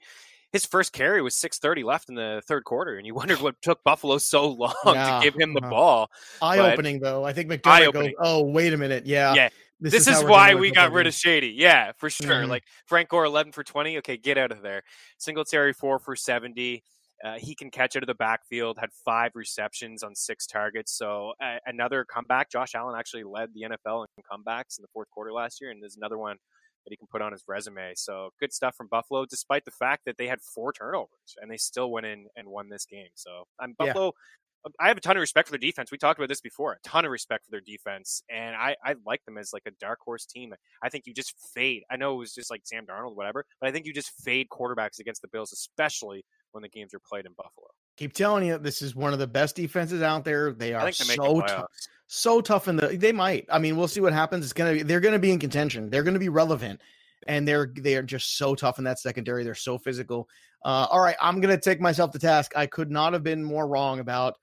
[0.52, 3.84] His first carry was 6:30 left in the third quarter, and you wondered what took
[3.84, 6.12] Buffalo so long yeah, to give him the uh, ball.
[6.42, 7.24] Eye opening though.
[7.24, 10.54] I think McDermott goes, "Oh, wait a minute, yeah, yeah." This, this is, is why
[10.54, 11.56] we got rid of Shady.
[11.58, 12.42] Yeah, for sure.
[12.42, 12.52] Mm-hmm.
[12.52, 13.98] Like Frank Gore, 11 for 20.
[13.98, 14.84] Okay, get out of there.
[15.18, 16.84] Singletary, 4 for 70.
[17.24, 20.96] Uh, he can catch out of the backfield, had five receptions on six targets.
[20.96, 22.52] So uh, another comeback.
[22.52, 25.82] Josh Allen actually led the NFL in comebacks in the fourth quarter last year, and
[25.82, 26.38] there's another one
[26.86, 27.94] that he can put on his resume.
[27.96, 31.58] So good stuff from Buffalo, despite the fact that they had four turnovers and they
[31.58, 33.10] still went in and won this game.
[33.16, 34.06] So I'm Buffalo.
[34.06, 34.12] Yeah.
[34.80, 35.92] I have a ton of respect for their defense.
[35.92, 36.74] We talked about this before.
[36.74, 39.72] A ton of respect for their defense, and I, I like them as like a
[39.80, 40.54] dark horse team.
[40.84, 41.82] I think you just fade.
[41.90, 44.50] I know it was just like Sam Darnold, whatever, but I think you just fade
[44.50, 47.70] quarterbacks against the Bills, especially when the games are played in Buffalo.
[47.98, 50.52] Keep telling you, this is one of the best defenses out there.
[50.52, 51.66] They are so tough,
[52.14, 52.88] so tough in the.
[52.88, 53.46] They might.
[53.50, 54.44] I mean, we'll see what happens.
[54.44, 54.74] It's gonna.
[54.74, 55.90] Be, they're gonna be in contention.
[55.90, 56.82] They're gonna be relevant,
[57.28, 59.44] and they're they are just so tough in that secondary.
[59.44, 60.28] They're so physical.
[60.66, 62.52] Uh, all right, I'm gonna take myself to task.
[62.56, 64.36] I could not have been more wrong about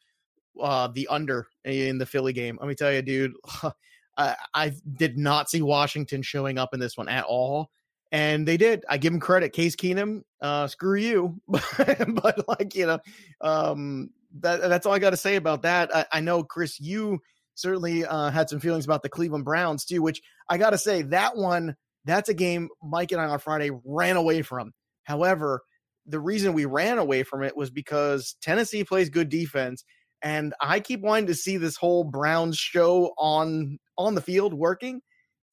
[0.60, 2.56] uh, the under in the Philly game.
[2.58, 3.34] Let me tell you, dude.
[4.16, 7.70] I, I did not see Washington showing up in this one at all
[8.12, 8.84] and they did.
[8.88, 9.52] I give them credit.
[9.52, 12.98] Case Keenum, uh, screw you, but like you know,
[13.40, 15.94] um, that that's all I got to say about that.
[15.94, 17.20] I, I, know, Chris, you
[17.58, 21.02] certainly uh, had some feelings about the Cleveland Browns too, which I got to say
[21.02, 21.76] that one.
[22.04, 24.72] That's a game Mike and I on Friday ran away from.
[25.04, 25.62] However,
[26.06, 29.84] the reason we ran away from it was because Tennessee plays good defense,
[30.22, 35.02] and I keep wanting to see this whole Browns show on on the field working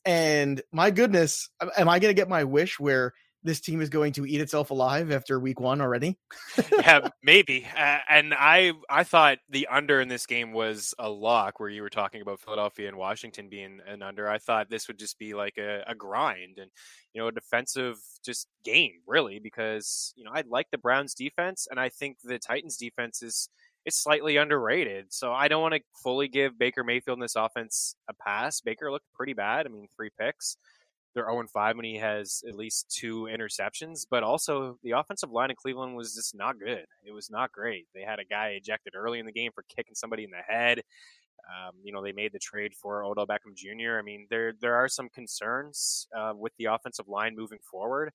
[0.05, 3.13] and my goodness, am I going to get my wish where
[3.45, 6.17] this team is going to eat itself alive after week one already?
[6.71, 7.67] yeah, maybe.
[7.77, 11.81] Uh, and I I thought the under in this game was a lock where you
[11.81, 14.29] were talking about Philadelphia and Washington being an under.
[14.29, 16.69] I thought this would just be like a, a grind and,
[17.13, 21.67] you know, a defensive just game, really, because, you know, I like the Browns defense
[21.69, 23.49] and I think the Titans defense is–
[23.85, 25.13] it's slightly underrated.
[25.13, 28.59] So I don't want to fully give Baker Mayfield in this offense a pass.
[28.59, 29.65] Baker looked pretty bad.
[29.65, 30.57] I mean, three picks.
[31.15, 35.49] They're 0 5 when he has at least two interceptions, but also the offensive line
[35.49, 36.85] in Cleveland was just not good.
[37.03, 37.87] It was not great.
[37.95, 40.81] They had a guy ejected early in the game for kicking somebody in the head.
[41.47, 43.97] Um, you know, they made the trade for Odell Beckham Jr.
[43.97, 48.11] I mean, there there are some concerns uh, with the offensive line moving forward.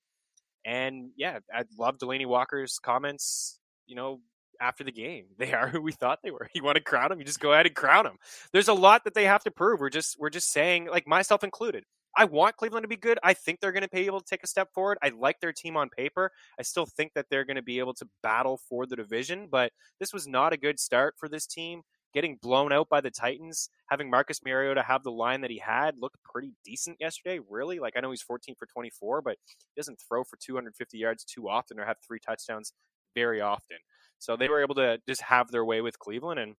[0.65, 3.59] And yeah, I love Delanie Walker's comments.
[3.87, 4.21] You know,
[4.61, 5.25] after the game.
[5.41, 6.47] They are who we thought they were.
[6.55, 8.17] You want to crown them, you just go ahead and crown them.
[8.53, 9.79] There's a lot that they have to prove.
[9.79, 11.83] We're just we're just saying, like myself included.
[12.15, 13.19] I want Cleveland to be good.
[13.23, 14.97] I think they're going to be able to take a step forward.
[15.01, 16.31] I like their team on paper.
[16.59, 19.71] I still think that they're going to be able to battle for the division, but
[19.99, 21.81] this was not a good start for this team.
[22.13, 25.95] Getting blown out by the Titans, having Marcus Mariota have the line that he had
[25.97, 27.39] looked pretty decent yesterday.
[27.49, 31.23] Really, like I know he's 14 for 24, but he doesn't throw for 250 yards
[31.23, 32.73] too often or have three touchdowns
[33.15, 33.77] very often.
[34.19, 36.55] So they were able to just have their way with Cleveland and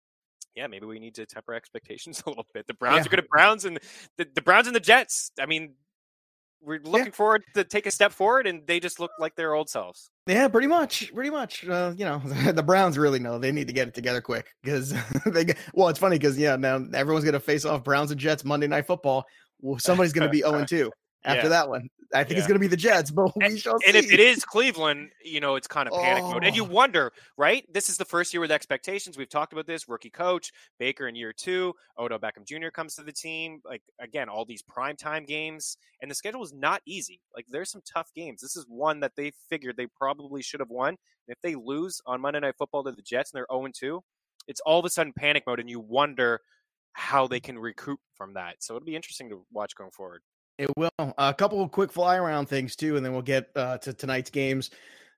[0.54, 2.66] yeah, maybe we need to temper expectations a little bit.
[2.66, 3.00] The Browns yeah.
[3.02, 3.78] are good at Browns and
[4.16, 5.32] the, the Browns and the Jets.
[5.40, 5.74] I mean,
[6.60, 7.12] we're looking yeah.
[7.12, 10.10] forward to take a step forward, and they just look like their old selves.
[10.26, 11.66] Yeah, pretty much, pretty much.
[11.66, 12.18] Uh, you know,
[12.52, 14.94] the Browns really know they need to get it together quick because
[15.26, 15.44] they.
[15.44, 18.44] Get, well, it's funny because yeah, now everyone's going to face off Browns and Jets
[18.44, 19.24] Monday Night Football.
[19.60, 20.90] Well, somebody's going to be zero oh two
[21.24, 21.48] after yeah.
[21.48, 21.88] that one.
[22.14, 22.38] I think yeah.
[22.38, 23.88] it's going to be the Jets, but we and, shall see.
[23.88, 26.32] And if it is Cleveland, you know, it's kind of panic oh.
[26.32, 26.44] mode.
[26.44, 26.68] And you oh.
[26.68, 27.64] wonder, right?
[27.72, 29.16] This is the first year with expectations.
[29.16, 29.88] We've talked about this.
[29.88, 32.68] Rookie coach, Baker in year two, Odell Beckham Jr.
[32.68, 33.60] comes to the team.
[33.64, 35.76] Like, again, all these primetime games.
[36.00, 37.20] And the schedule is not easy.
[37.34, 38.40] Like, there's some tough games.
[38.40, 40.88] This is one that they figured they probably should have won.
[40.88, 44.02] And if they lose on Monday Night Football to the Jets and they're 0 2,
[44.48, 45.60] it's all of a sudden panic mode.
[45.60, 46.40] And you wonder
[46.94, 48.56] how they can recoup from that.
[48.58, 50.22] So it'll be interesting to watch going forward.
[50.62, 50.90] It will.
[51.18, 54.30] A couple of quick fly around things too, and then we'll get uh, to tonight's
[54.30, 54.70] games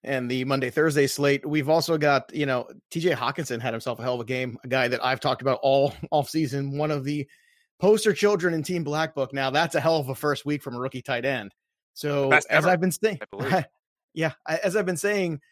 [0.02, 1.44] and the Monday Thursday slate.
[1.44, 3.10] We've also got you know T.J.
[3.10, 5.92] Hockenson had himself a hell of a game, a guy that I've talked about all
[6.10, 7.28] off season, one of the
[7.78, 9.34] poster children in Team Black Book.
[9.34, 11.54] Now that's a hell of a first week from a rookie tight end.
[11.92, 13.20] So as ever, I've been saying,
[14.14, 15.42] yeah, as I've been saying,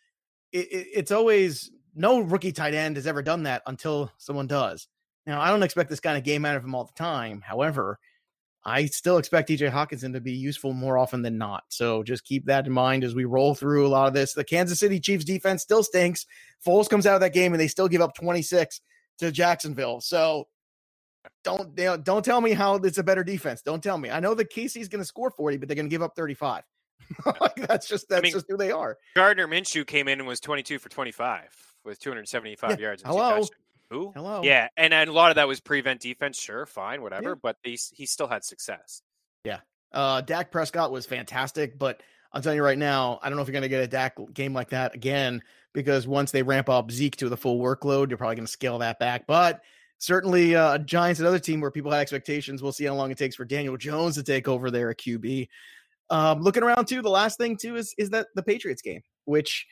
[0.52, 4.88] it, it, it's always no rookie tight end has ever done that until someone does.
[5.26, 7.42] Now I don't expect this kind of game out of him all the time.
[7.42, 7.98] However,
[8.64, 11.64] I still expect TJ Hockenson to be useful more often than not.
[11.68, 14.35] So just keep that in mind as we roll through a lot of this.
[14.35, 16.27] The Kansas City Chiefs defense still stinks.
[16.64, 18.81] Foles comes out of that game and they still give up 26
[19.18, 20.01] to Jacksonville.
[20.01, 20.46] So
[21.44, 23.62] don't don't tell me how it's a better defense.
[23.62, 24.11] Don't tell me.
[24.11, 26.62] I know that KC's going to score 40, but they're going to give up 35.
[27.40, 28.96] like that's just that's I mean, just who they are.
[29.16, 32.77] Gardner Minshew came in and was 22 for 25 with 275 yeah.
[32.77, 33.03] yards.
[33.05, 33.42] Hello.
[33.92, 34.12] Who?
[34.14, 34.40] Hello.
[34.42, 36.38] Yeah, and, and a lot of that was prevent defense.
[36.38, 37.31] Sure, fine, whatever.
[37.31, 37.35] Yeah.
[37.42, 39.02] But he he still had success.
[39.44, 39.61] Yeah.
[39.92, 42.02] Uh, Dak Prescott was fantastic, but
[42.33, 44.16] I'm telling you right now, I don't know if you're going to get a Dak
[44.33, 45.42] game like that again
[45.74, 48.78] because once they ramp up Zeke to the full workload, you're probably going to scale
[48.78, 49.26] that back.
[49.26, 49.61] But
[49.98, 52.62] certainly, uh, Giants, another team where people had expectations.
[52.62, 55.48] We'll see how long it takes for Daniel Jones to take over there at QB.
[56.09, 59.66] Um, looking around too, the last thing too is is that the Patriots game, which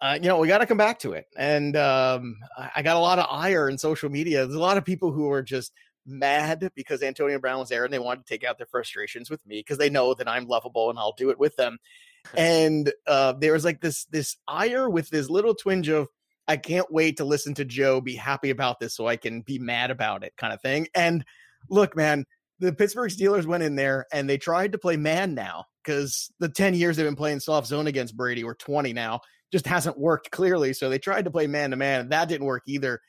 [0.00, 1.26] uh, you know, we got to come back to it.
[1.36, 2.36] And um,
[2.74, 4.44] I got a lot of ire in social media.
[4.44, 5.72] There's a lot of people who are just
[6.06, 9.44] mad because Antonio Brown was there and they wanted to take out their frustrations with
[9.46, 11.78] me because they know that I'm lovable and I'll do it with them.
[12.36, 16.08] and uh, there was like this this ire with this little twinge of
[16.48, 19.58] I can't wait to listen to Joe be happy about this so I can be
[19.58, 20.88] mad about it kind of thing.
[20.94, 21.24] And
[21.70, 22.24] look, man,
[22.58, 26.48] the Pittsburgh Steelers went in there and they tried to play man now because the
[26.48, 29.20] 10 years they've been playing soft zone against Brady or 20 now
[29.52, 30.72] just hasn't worked clearly.
[30.72, 33.00] So they tried to play man to man, and that didn't work either.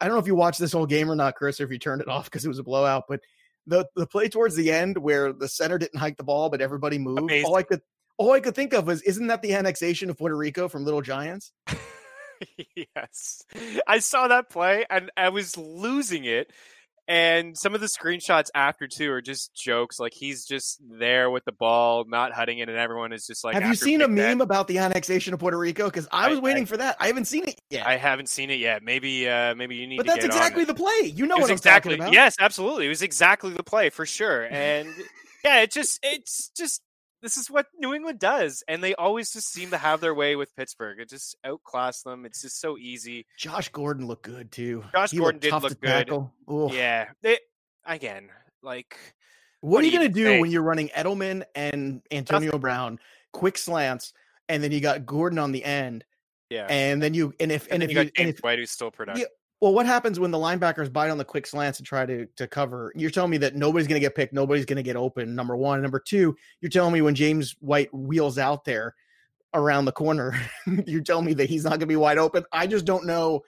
[0.00, 1.78] I don't know if you watched this whole game or not, Chris, or if you
[1.78, 3.04] turned it off because it was a blowout.
[3.08, 3.20] But
[3.66, 6.98] the the play towards the end where the center didn't hike the ball, but everybody
[6.98, 7.20] moved.
[7.20, 7.46] Amazing.
[7.46, 7.80] All I could
[8.16, 11.02] all I could think of was, isn't that the annexation of Puerto Rico from Little
[11.02, 11.52] Giants?
[12.76, 13.42] yes,
[13.86, 16.50] I saw that play and I was losing it
[17.06, 20.00] and some of the screenshots after too are just jokes.
[20.00, 23.54] Like he's just there with the ball, not hutting it, and everyone is just like.
[23.54, 25.84] Have you seen a meme about the annexation of Puerto Rico?
[25.86, 26.96] Because I was I, waiting I, for that.
[26.98, 27.86] I haven't seen it yet.
[27.86, 28.82] I haven't seen it yet.
[28.82, 29.98] Maybe, uh maybe you need.
[29.98, 31.12] But that's exactly the play.
[31.14, 32.14] You know what exactly, I'm talking about.
[32.14, 32.86] Yes, absolutely.
[32.86, 34.46] It was exactly the play for sure.
[34.50, 34.88] And
[35.44, 36.80] yeah, it just it's just
[37.24, 40.36] this is what New England does, and they always just seem to have their way
[40.36, 41.00] with Pittsburgh.
[41.00, 42.26] It just outclass them.
[42.26, 43.24] It's just so easy.
[43.38, 44.84] Josh Gordon looked good too.
[44.92, 46.10] Josh he Gordon did look good.
[46.74, 47.38] Yeah, they,
[47.86, 48.28] again,
[48.62, 48.98] like
[49.60, 50.40] what, what are you gonna do say?
[50.40, 52.60] when you're running Edelman and Antonio That's...
[52.60, 53.00] Brown
[53.32, 54.12] quick slants,
[54.50, 56.04] and then you got Gordon on the end?
[56.50, 58.70] Yeah, and then you and if and, and if you, you, and if, White who's
[58.70, 59.28] still productive.
[59.64, 62.46] Well, what happens when the linebackers bite on the quick slants and try to to
[62.46, 62.92] cover?
[62.94, 65.34] You're telling me that nobody's going to get picked, nobody's going to get open.
[65.34, 68.94] Number one, number two, you're telling me when James White wheels out there
[69.54, 70.38] around the corner,
[70.86, 72.44] you're telling me that he's not going to be wide open.
[72.52, 73.40] I just don't know,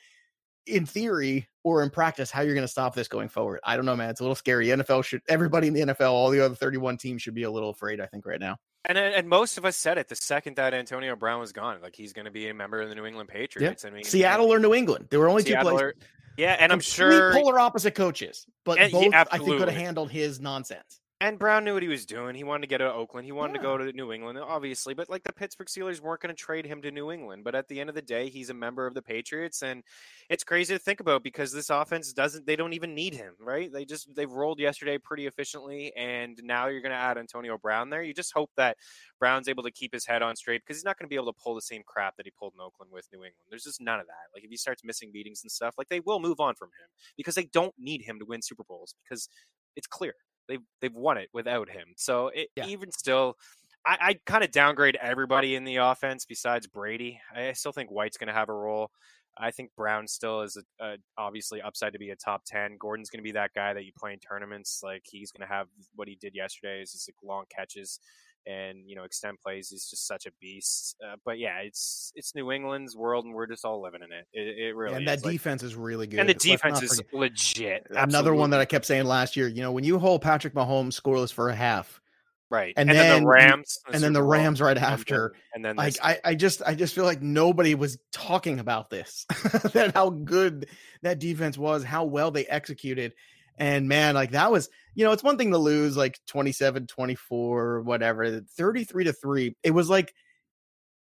[0.67, 3.61] in theory or in practice, how you're going to stop this going forward.
[3.63, 4.09] I don't know, man.
[4.09, 4.69] It's a little scary.
[4.69, 7.69] NFL should everybody in the NFL, all the other 31 teams should be a little
[7.69, 8.01] afraid.
[8.01, 8.57] I think right now.
[8.89, 11.79] And uh, and most of us said it the second that Antonio Brown was gone,
[11.83, 13.83] like he's going to be a member of the New England Patriots.
[13.83, 13.91] Yeah.
[13.91, 15.95] I mean, Seattle or New England, there were only Seattle two places.
[16.01, 19.69] Or, yeah, and I'm sure polar opposite coaches, but and, both yeah, I think could
[19.69, 21.01] have handled his nonsense.
[21.19, 22.35] And Brown knew what he was doing.
[22.35, 23.25] He wanted to get to Oakland.
[23.25, 23.61] He wanted yeah.
[23.61, 24.93] to go to New England, obviously.
[24.93, 27.43] But like the Pittsburgh Steelers weren't going to trade him to New England.
[27.43, 29.83] But at the end of the day, he's a member of the Patriots, and
[30.29, 32.47] it's crazy to think about because this offense doesn't.
[32.47, 33.73] They don't even need him, right?
[33.73, 37.89] They just they've rolled yesterday pretty efficiently, and now you're going to add Antonio Brown
[37.89, 38.03] there.
[38.03, 38.77] You just hope that
[39.19, 41.33] Brown's able to keep his head on straight because he's not going to be able
[41.33, 43.47] to pull the same crap that he pulled in Oakland with New England.
[43.49, 44.35] There's just none of that.
[44.35, 46.91] Like if he starts missing meetings and stuff, like they will move on from him
[47.17, 49.31] because they don't need him to win Super Bowls because
[49.77, 50.13] it's clear
[50.49, 51.89] they've they've won it without him.
[51.97, 52.67] So it, yeah.
[52.67, 53.37] even still,
[53.85, 57.21] I, I kind of downgrade everybody in the offense besides Brady.
[57.35, 58.91] I still think White's going to have a role.
[59.39, 62.77] I think Brown still is a, a, obviously upside to be a top ten.
[62.79, 64.81] Gordon's going to be that guy that you play in tournaments.
[64.83, 68.01] Like he's going to have what he did yesterday is just like long catches
[68.47, 69.69] and you know extend plays.
[69.71, 70.97] He's just such a beast.
[71.05, 74.27] Uh, but yeah, it's it's New England's world, and we're just all living in it.
[74.33, 74.97] It, it really.
[74.97, 76.21] and that defense is really good.
[76.21, 77.87] And the defense is legit.
[77.91, 79.49] Another one that I kept saying last year.
[79.49, 82.01] You know, when you hold Patrick Mahomes scoreless for a half.
[82.49, 85.71] Right, and, and then, then, the Rams, and then the Rams right after, and then,
[85.71, 89.27] and then like I, I just, I just feel like nobody was talking about this,
[89.73, 90.69] that how good
[91.03, 93.15] that defense was, how well they executed,
[93.59, 97.83] and man, like that was, you know, it's one thing to lose like 27, 24,
[97.83, 99.57] whatever, 33 to 3.
[99.63, 100.13] It was like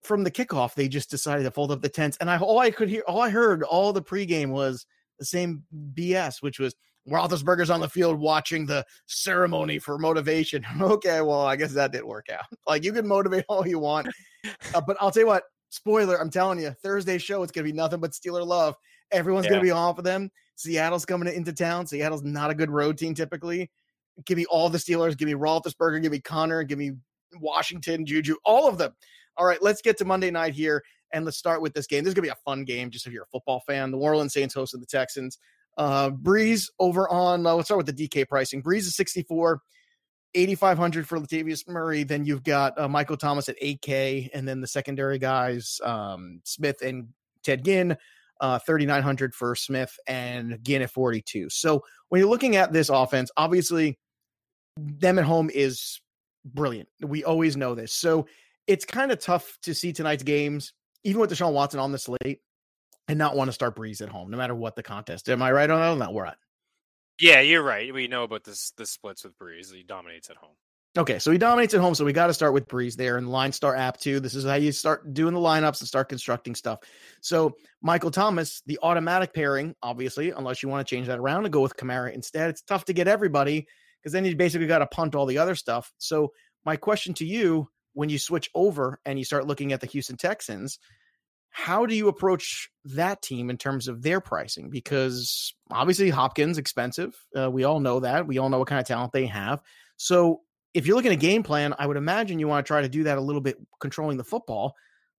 [0.02, 2.16] from the kickoff, they just decided to fold up the tents.
[2.20, 4.86] And I all I could hear, all I heard all the pregame was
[5.18, 6.74] the same BS, which was
[7.08, 10.64] Roethlisberger's on the field watching the ceremony for motivation.
[10.80, 12.44] okay, well, I guess that didn't work out.
[12.66, 14.08] Like you can motivate all you want,
[14.74, 15.44] uh, but I'll tell you what.
[15.70, 18.74] Spoiler, I'm telling you, Thursday show it's gonna be nothing but Steeler love.
[19.10, 19.52] Everyone's yeah.
[19.52, 20.30] gonna be on for them.
[20.58, 21.86] Seattle's coming into town.
[21.86, 23.70] Seattle's not a good road team typically.
[24.26, 25.16] Give me all the Steelers.
[25.16, 26.02] Give me Roethlisberger.
[26.02, 26.64] Give me Conner.
[26.64, 26.92] Give me
[27.40, 28.92] Washington, Juju, all of them.
[29.36, 32.02] All right, let's get to Monday night here and let's start with this game.
[32.02, 33.92] This is gonna be a fun game, just if you're a football fan.
[33.92, 35.38] The New Orleans Saints hosted the Texans.
[35.76, 37.46] Uh, Brees over on.
[37.46, 38.62] Uh, let's start with the DK pricing.
[38.62, 39.60] Brees is 64.
[40.34, 42.02] 8,500 for Latavius Murray.
[42.02, 46.82] Then you've got uh, Michael Thomas at 8K, and then the secondary guys, um, Smith
[46.82, 47.08] and
[47.42, 47.96] Ted Ginn,
[48.40, 51.50] uh, 3,900 for Smith and Ginn at 42.
[51.50, 53.98] So when you're looking at this offense, obviously
[54.76, 56.00] them at home is
[56.44, 56.88] brilliant.
[57.02, 57.92] We always know this.
[57.92, 58.26] So
[58.66, 60.72] it's kind of tough to see tonight's games,
[61.04, 62.40] even with Deshaun Watson on the slate,
[63.08, 65.28] and not want to start Brees at home, no matter what the contest.
[65.28, 66.04] Am I right on that?
[66.04, 66.36] No, we're at.
[67.18, 67.92] Yeah, you're right.
[67.92, 69.74] We know about this the splits with Brees.
[69.74, 70.54] He dominates at home.
[70.96, 71.94] Okay, so he dominates at home.
[71.94, 74.20] So we got to start with Brees there in LineStar app too.
[74.20, 76.80] This is how you start doing the lineups and start constructing stuff.
[77.20, 81.52] So Michael Thomas, the automatic pairing, obviously, unless you want to change that around and
[81.52, 82.50] go with Kamara instead.
[82.50, 83.66] It's tough to get everybody
[84.00, 85.92] because then you basically got to punt all the other stuff.
[85.98, 86.32] So
[86.64, 90.16] my question to you, when you switch over and you start looking at the Houston
[90.16, 90.78] Texans,
[91.50, 94.70] how do you approach that team in terms of their pricing?
[94.70, 97.14] Because obviously Hopkins expensive.
[97.36, 98.26] Uh, we all know that.
[98.26, 99.62] We all know what kind of talent they have.
[99.96, 100.42] So
[100.74, 102.88] if you're looking at a game plan, I would imagine you want to try to
[102.88, 104.74] do that a little bit controlling the football.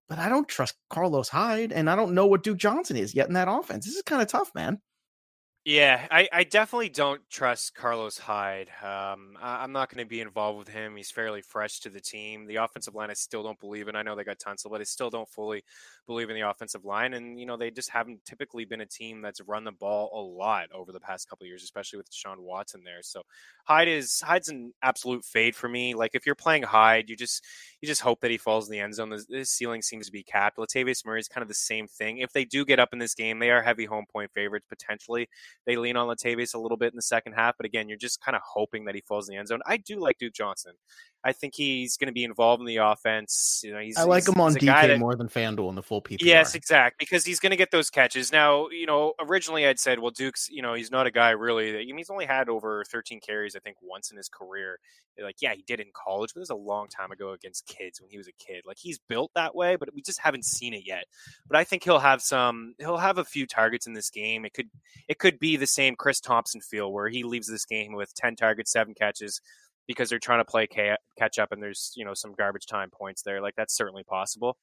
[0.08, 3.28] But I don't trust Carlos Hyde, and I don't know what Duke Johnson is yet
[3.28, 3.86] in that offense.
[3.86, 4.82] This is kind of tough, man.
[5.66, 8.70] Yeah, I, I definitely don't trust Carlos Hyde.
[8.82, 10.96] Um, I, am not going to be involved with him.
[10.96, 12.48] He's fairly fresh to the team.
[12.48, 13.96] The offensive line, I still don't believe in.
[13.96, 15.64] I know they got Tunsil, but I still don't fully
[16.08, 17.14] believe in the offensive line.
[17.14, 20.22] And, you know, they just haven't typically been a team that's run the ball a
[20.22, 23.04] lot over the past couple years, especially with Sean Watson there.
[23.04, 23.22] So
[23.66, 25.94] Hyde is Hyde's an absolute fade for me.
[25.94, 27.46] Like if you're playing Hyde, you just
[27.82, 29.10] you just hope that he falls in the end zone.
[29.10, 30.58] The, ceiling seems to be capped.
[30.58, 32.20] Latavius Murray is kind of the same thing.
[32.20, 35.28] If they do get up in this game, they are heavy home point favorites potentially
[35.66, 38.22] they lean on Latavius a little bit in the second half, but again, you're just
[38.22, 39.62] kind of hoping that he falls in the end zone.
[39.66, 40.74] I do like Duke Johnson.
[41.22, 43.62] I think he's going to be involved in the offense.
[43.64, 45.84] You know, he's I like he's, him on DK that, more than FanDuel in the
[45.84, 46.18] full PPR.
[46.22, 48.32] Yes, exactly, because he's going to get those catches.
[48.32, 51.74] Now, you know, originally I'd said, well, Duke's, you know, he's not a guy really
[51.74, 54.80] that I mean, he's only had over 13 carries, I think, once in his career.
[55.22, 58.00] Like, yeah, he did in college, but it was a long time ago against kids
[58.00, 58.64] when he was a kid.
[58.66, 61.04] Like, he's built that way, but we just haven't seen it yet.
[61.50, 62.76] But I think he'll have some.
[62.80, 64.46] He'll have a few targets in this game.
[64.46, 64.70] It could,
[65.10, 68.38] it could be the same Chris Thompson feel where he leaves this game with 10
[68.38, 69.42] targets, seven catches
[69.90, 70.68] because they're trying to play
[71.18, 73.42] catch up and there's you know some garbage time points there.
[73.42, 74.56] Like that's certainly possible.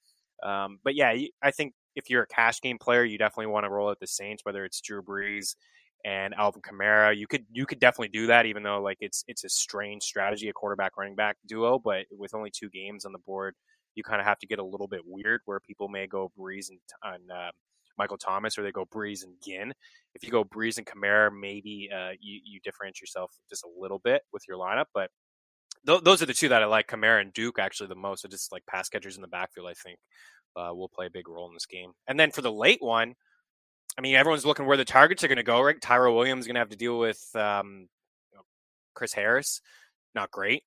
[0.45, 1.12] Um, but yeah,
[1.43, 4.07] I think if you're a cash game player, you definitely want to roll out the
[4.07, 5.57] Saints, whether it's Drew Brees
[6.05, 7.17] and Alvin Kamara.
[7.17, 10.49] You could you could definitely do that, even though like it's it's a strange strategy,
[10.49, 11.81] a quarterback running back duo.
[11.81, 13.57] But with only two games on the board,
[13.97, 16.69] you kind of have to get a little bit weird, where people may go Brees
[16.71, 17.51] and on uh,
[17.99, 19.73] Michael Thomas, or they go Brees and Ginn.
[20.15, 23.99] If you go Brees and Kamara, maybe uh, you, you differentiate yourself just a little
[23.99, 24.87] bit with your lineup.
[24.95, 25.11] But
[25.87, 28.23] th- those are the two that I like, Kamara and Duke, actually the most.
[28.23, 29.99] So just like pass catchers in the backfield, I think
[30.57, 31.93] uh, will play a big role in this game.
[32.07, 33.15] And then for the late one,
[33.99, 35.81] I mean, everyone's looking where the targets are going to go, right?
[35.81, 37.89] Tyrell Williams is going to have to deal with um,
[38.95, 39.61] Chris Harris.
[40.15, 40.65] Not great.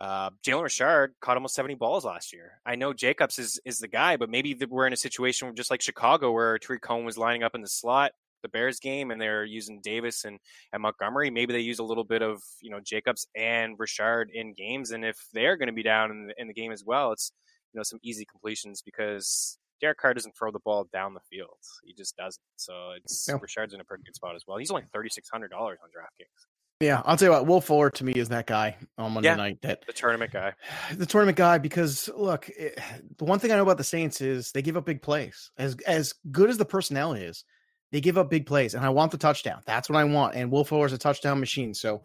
[0.00, 2.60] Uh, Jalen Richard caught almost 70 balls last year.
[2.64, 5.82] I know Jacobs is is the guy, but maybe we're in a situation just like
[5.82, 9.44] Chicago where Tarik Cohen was lining up in the slot the Bears game and they're
[9.44, 10.38] using Davis and,
[10.72, 11.30] and Montgomery.
[11.30, 15.04] Maybe they use a little bit of you know Jacobs and Richard in games, and
[15.04, 17.32] if they're going to be down in the, in the game as well, it's
[17.72, 21.58] you know some easy completions because Derek Carr doesn't throw the ball down the field.
[21.84, 22.42] He just doesn't.
[22.56, 23.36] So it's yeah.
[23.40, 24.58] Richard's in a pretty good spot as well.
[24.58, 26.46] He's only thirty six hundred dollars on DraftKings.
[26.80, 29.34] Yeah, I'll tell you what, Will Fuller to me is that guy on Monday yeah,
[29.34, 29.60] night.
[29.62, 30.52] That the tournament guy,
[30.94, 31.58] the tournament guy.
[31.58, 32.78] Because look, it,
[33.16, 35.50] the one thing I know about the Saints is they give up big plays.
[35.58, 37.44] As as good as the personnel is,
[37.90, 39.60] they give up big plays, and I want the touchdown.
[39.66, 40.36] That's what I want.
[40.36, 41.74] And Will Fuller is a touchdown machine.
[41.74, 42.04] So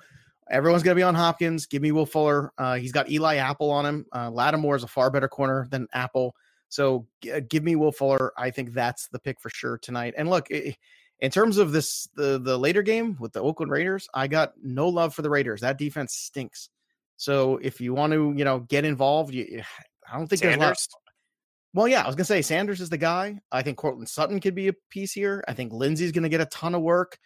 [0.50, 1.68] everyone's gonna be on Hopkins.
[1.68, 2.52] Give me Will Fuller.
[2.58, 4.06] Uh, he's got Eli Apple on him.
[4.12, 6.36] Uh, Lattimore is a far better corner than Apple.
[6.70, 8.34] So g- give me Will Fuller.
[8.40, 10.16] I think that's the pick for sure tonight.
[10.18, 10.50] And look.
[10.50, 10.78] It,
[11.24, 14.90] in terms of this the the later game with the Oakland Raiders, I got no
[14.90, 15.62] love for the Raiders.
[15.62, 16.68] That defense stinks.
[17.16, 19.64] So if you want to, you know, get involved, you,
[20.12, 20.60] I don't think Sanders.
[20.60, 21.02] there's a lot.
[21.76, 23.40] Well, yeah, I was gonna say Sanders is the guy.
[23.54, 25.42] I think Courtland Sutton could be a piece here.
[25.48, 27.18] I think Lindsay's gonna get a ton of work.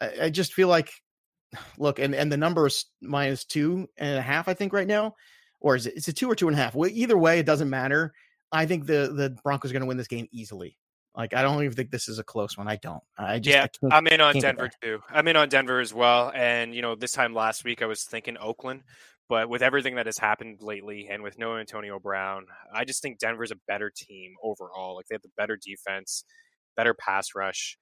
[0.00, 0.90] I, I just feel like,
[1.78, 4.48] look, and and the number is minus two and a half.
[4.48, 5.16] I think right now,
[5.60, 5.92] or is it?
[5.96, 6.74] It's a two or two and a half.
[6.74, 8.14] Well, either way, it doesn't matter.
[8.50, 10.78] I think the the Broncos are gonna win this game easily.
[11.16, 12.66] Like I don't even think this is a close one.
[12.66, 13.02] I don't.
[13.16, 13.88] I just yeah.
[13.90, 14.98] I am in on Denver too.
[15.08, 16.32] I'm in on Denver as well.
[16.34, 18.82] And you know, this time last week I was thinking Oakland,
[19.28, 23.18] but with everything that has happened lately and with no Antonio Brown, I just think
[23.18, 24.96] Denver's a better team overall.
[24.96, 26.24] Like they have the better defense,
[26.76, 27.78] better pass rush.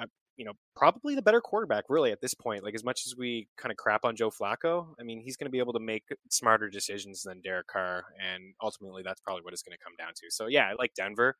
[0.00, 0.06] Uh,
[0.36, 2.62] you know, probably the better quarterback, really, at this point.
[2.62, 5.46] Like, as much as we kind of crap on Joe Flacco, I mean, he's going
[5.46, 8.04] to be able to make smarter decisions than Derek Carr.
[8.24, 10.26] And ultimately, that's probably what it's going to come down to.
[10.30, 11.34] So, yeah, I like Denver.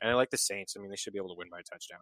[0.00, 0.74] And I like the Saints.
[0.76, 2.00] I mean, they should be able to win by a touchdown.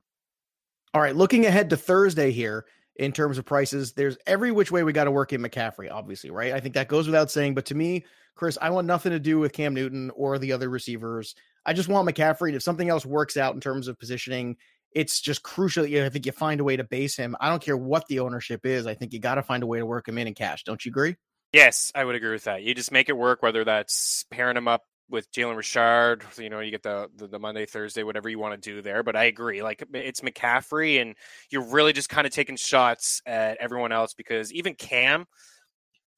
[0.93, 2.67] All right, looking ahead to Thursday here,
[2.97, 3.93] in terms of prices.
[3.93, 6.53] There's every which way we got to work in McCaffrey, obviously, right?
[6.53, 7.55] I think that goes without saying.
[7.55, 10.69] But to me, Chris, I want nothing to do with Cam Newton or the other
[10.69, 11.35] receivers.
[11.67, 12.49] I just want McCaffrey.
[12.49, 14.57] And if something else works out in terms of positioning,
[14.93, 15.85] it's just crucial.
[15.85, 17.37] I think you find a way to base him.
[17.41, 18.87] I don't care what the ownership is.
[18.87, 20.63] I think you got to find a way to work him in in cash.
[20.63, 21.17] Don't you agree?
[21.53, 22.63] Yes, I would agree with that.
[22.63, 26.61] You just make it work, whether that's pairing him up with Jalen Richard, you know,
[26.61, 29.03] you get the, the, the Monday, Thursday, whatever you want to do there.
[29.03, 31.15] But I agree, like it's McCaffrey, and
[31.51, 35.27] you're really just kind of taking shots at everyone else because even Cam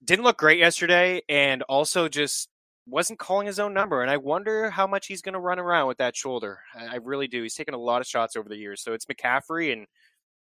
[0.05, 2.49] didn't look great yesterday, and also just
[2.87, 4.03] wasn't calling his own number.
[4.03, 6.61] And I wonder how much he's going to run around with that shoulder.
[6.75, 7.43] I, I really do.
[7.43, 9.87] He's taken a lot of shots over the years, so it's McCaffrey and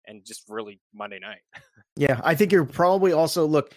[0.07, 1.39] and just really Monday night.
[1.95, 3.73] yeah, I think you're probably also look.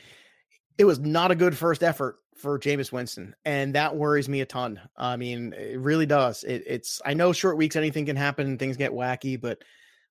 [0.76, 4.46] It was not a good first effort for Jameis Winston, and that worries me a
[4.46, 4.80] ton.
[4.96, 6.44] I mean, it really does.
[6.44, 9.62] It, it's I know short weeks, anything can happen, things get wacky, but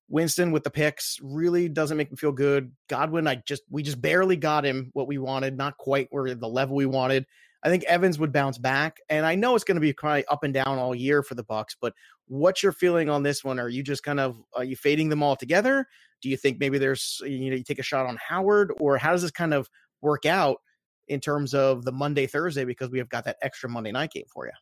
[0.08, 2.72] Winston with the picks really doesn't make me feel good.
[2.88, 6.48] Godwin, I just we just barely got him what we wanted, not quite where the
[6.48, 7.26] level we wanted.
[7.62, 10.32] I think Evans would bounce back, and I know it's going to be kind of
[10.32, 11.76] up and down all year for the Bucs.
[11.80, 11.92] But
[12.26, 13.58] what's your feeling on this one?
[13.58, 15.86] Are you just kind of are you fading them all together?
[16.22, 19.12] Do you think maybe there's you know you take a shot on Howard, or how
[19.12, 19.68] does this kind of
[20.00, 20.58] work out?
[21.08, 24.26] In terms of the Monday Thursday because we have got that extra Monday night game
[24.32, 24.52] for you.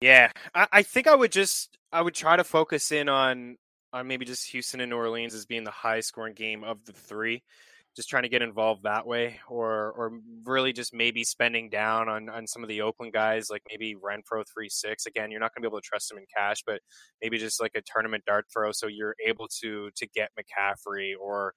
[0.00, 3.56] Yeah, I, I think I would just I would try to focus in on
[3.92, 6.92] on maybe just Houston and New Orleans as being the high scoring game of the
[6.92, 7.42] three.
[7.96, 10.12] Just trying to get involved that way, or or
[10.44, 14.44] really just maybe spending down on on some of the Oakland guys, like maybe Renfrow
[14.46, 15.06] three six.
[15.06, 16.80] Again, you're not going to be able to trust him in cash, but
[17.20, 21.52] maybe just like a tournament dart throw, so you're able to to get McCaffrey or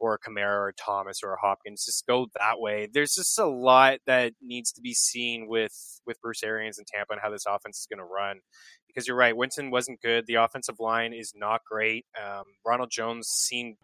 [0.00, 1.84] or a Kamara or a Thomas or a Hopkins.
[1.84, 2.88] Just go that way.
[2.92, 7.12] There's just a lot that needs to be seen with with Bruce Arians and Tampa
[7.12, 8.40] and how this offense is going to run.
[8.86, 10.26] Because you're right, Winston wasn't good.
[10.26, 12.06] The offensive line is not great.
[12.20, 13.76] Um, Ronald Jones seemed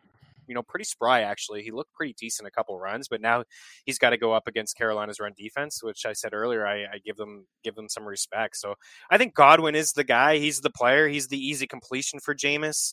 [0.47, 1.63] you know pretty spry actually.
[1.63, 3.45] He looked pretty decent a couple runs, but now
[3.85, 6.99] he's got to go up against Carolina's run defense, which I said earlier I, I,
[7.05, 8.57] give them give them some respect.
[8.57, 8.75] So
[9.11, 10.39] I think Godwin is the guy.
[10.39, 11.09] He's the player.
[11.09, 12.93] He's the easy completion for Jameis.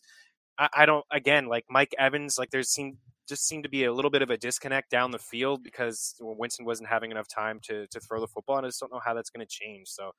[0.57, 2.37] I, I don't again like Mike Evans.
[2.37, 2.97] Like there's seemed
[3.31, 6.65] just seemed to be a little bit of a disconnect down the field because Winston
[6.65, 9.13] wasn't having enough time to to throw the football, and I just don't know how
[9.13, 9.87] that's going to change.
[9.87, 10.11] So.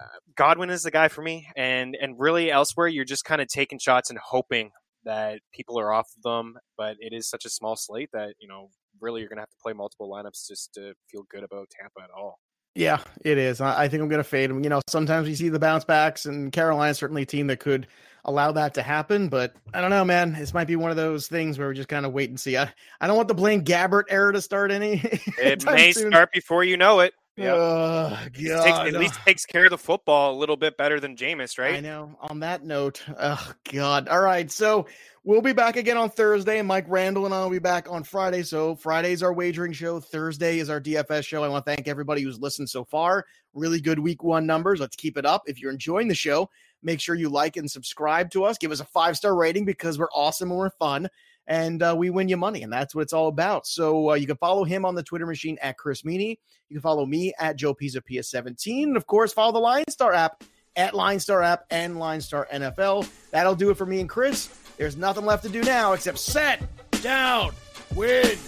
[0.00, 0.06] Uh,
[0.36, 3.78] Godwin is the guy for me, and and really elsewhere, you're just kind of taking
[3.78, 4.70] shots and hoping
[5.04, 6.54] that people are off of them.
[6.78, 8.70] But it is such a small slate that you know
[9.02, 12.00] really you're going to have to play multiple lineups just to feel good about Tampa
[12.02, 12.38] at all.
[12.74, 13.60] Yeah, it is.
[13.60, 14.64] I think I'm going to fade him.
[14.64, 17.86] You know, sometimes we see the bounce backs, and Carolina's certainly a team that could
[18.24, 19.28] allow that to happen.
[19.28, 20.32] But I don't know, man.
[20.32, 22.56] This might be one of those things where we just kind of wait and see.
[22.56, 25.02] I, I don't want the Blaine Gabbert era to start any.
[25.38, 26.10] It may soon.
[26.10, 27.14] start before you know it.
[27.36, 28.88] Yeah, God.
[28.88, 31.76] At least takes care of the football a little bit better than Jameis, right?
[31.76, 32.16] I know.
[32.20, 34.08] On that note, oh God.
[34.08, 34.86] All right, so
[35.24, 36.58] we'll be back again on Thursday.
[36.58, 38.42] and Mike Randall and I will be back on Friday.
[38.42, 39.98] So Friday's our wagering show.
[39.98, 41.42] Thursday is our DFS show.
[41.42, 43.24] I want to thank everybody who's listened so far.
[43.54, 44.78] Really good week one numbers.
[44.78, 45.44] Let's keep it up.
[45.46, 46.50] If you're enjoying the show,
[46.82, 48.58] make sure you like and subscribe to us.
[48.58, 51.08] Give us a five star rating because we're awesome and we're fun
[51.46, 52.62] and uh, we win you money.
[52.62, 53.66] And that's what it's all about.
[53.66, 56.38] So uh, you can follow him on the Twitter machine at Chris Meaney.
[56.68, 58.84] You can follow me at Joe Pisapia17.
[58.84, 60.42] And of course, follow the LineStar app
[60.76, 63.08] at LineStar app and LineStar NFL.
[63.30, 64.46] That'll do it for me and Chris.
[64.76, 66.62] There's nothing left to do now except set,
[67.02, 67.52] down,
[67.94, 68.38] win.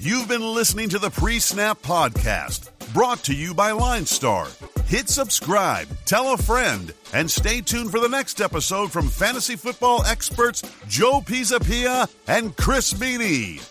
[0.00, 4.48] You've been listening to the Pre Snap Podcast, brought to you by LineStar.
[4.86, 10.04] Hit subscribe, tell a friend, and stay tuned for the next episode from fantasy football
[10.04, 13.62] experts Joe Pisapia and Chris Meaney.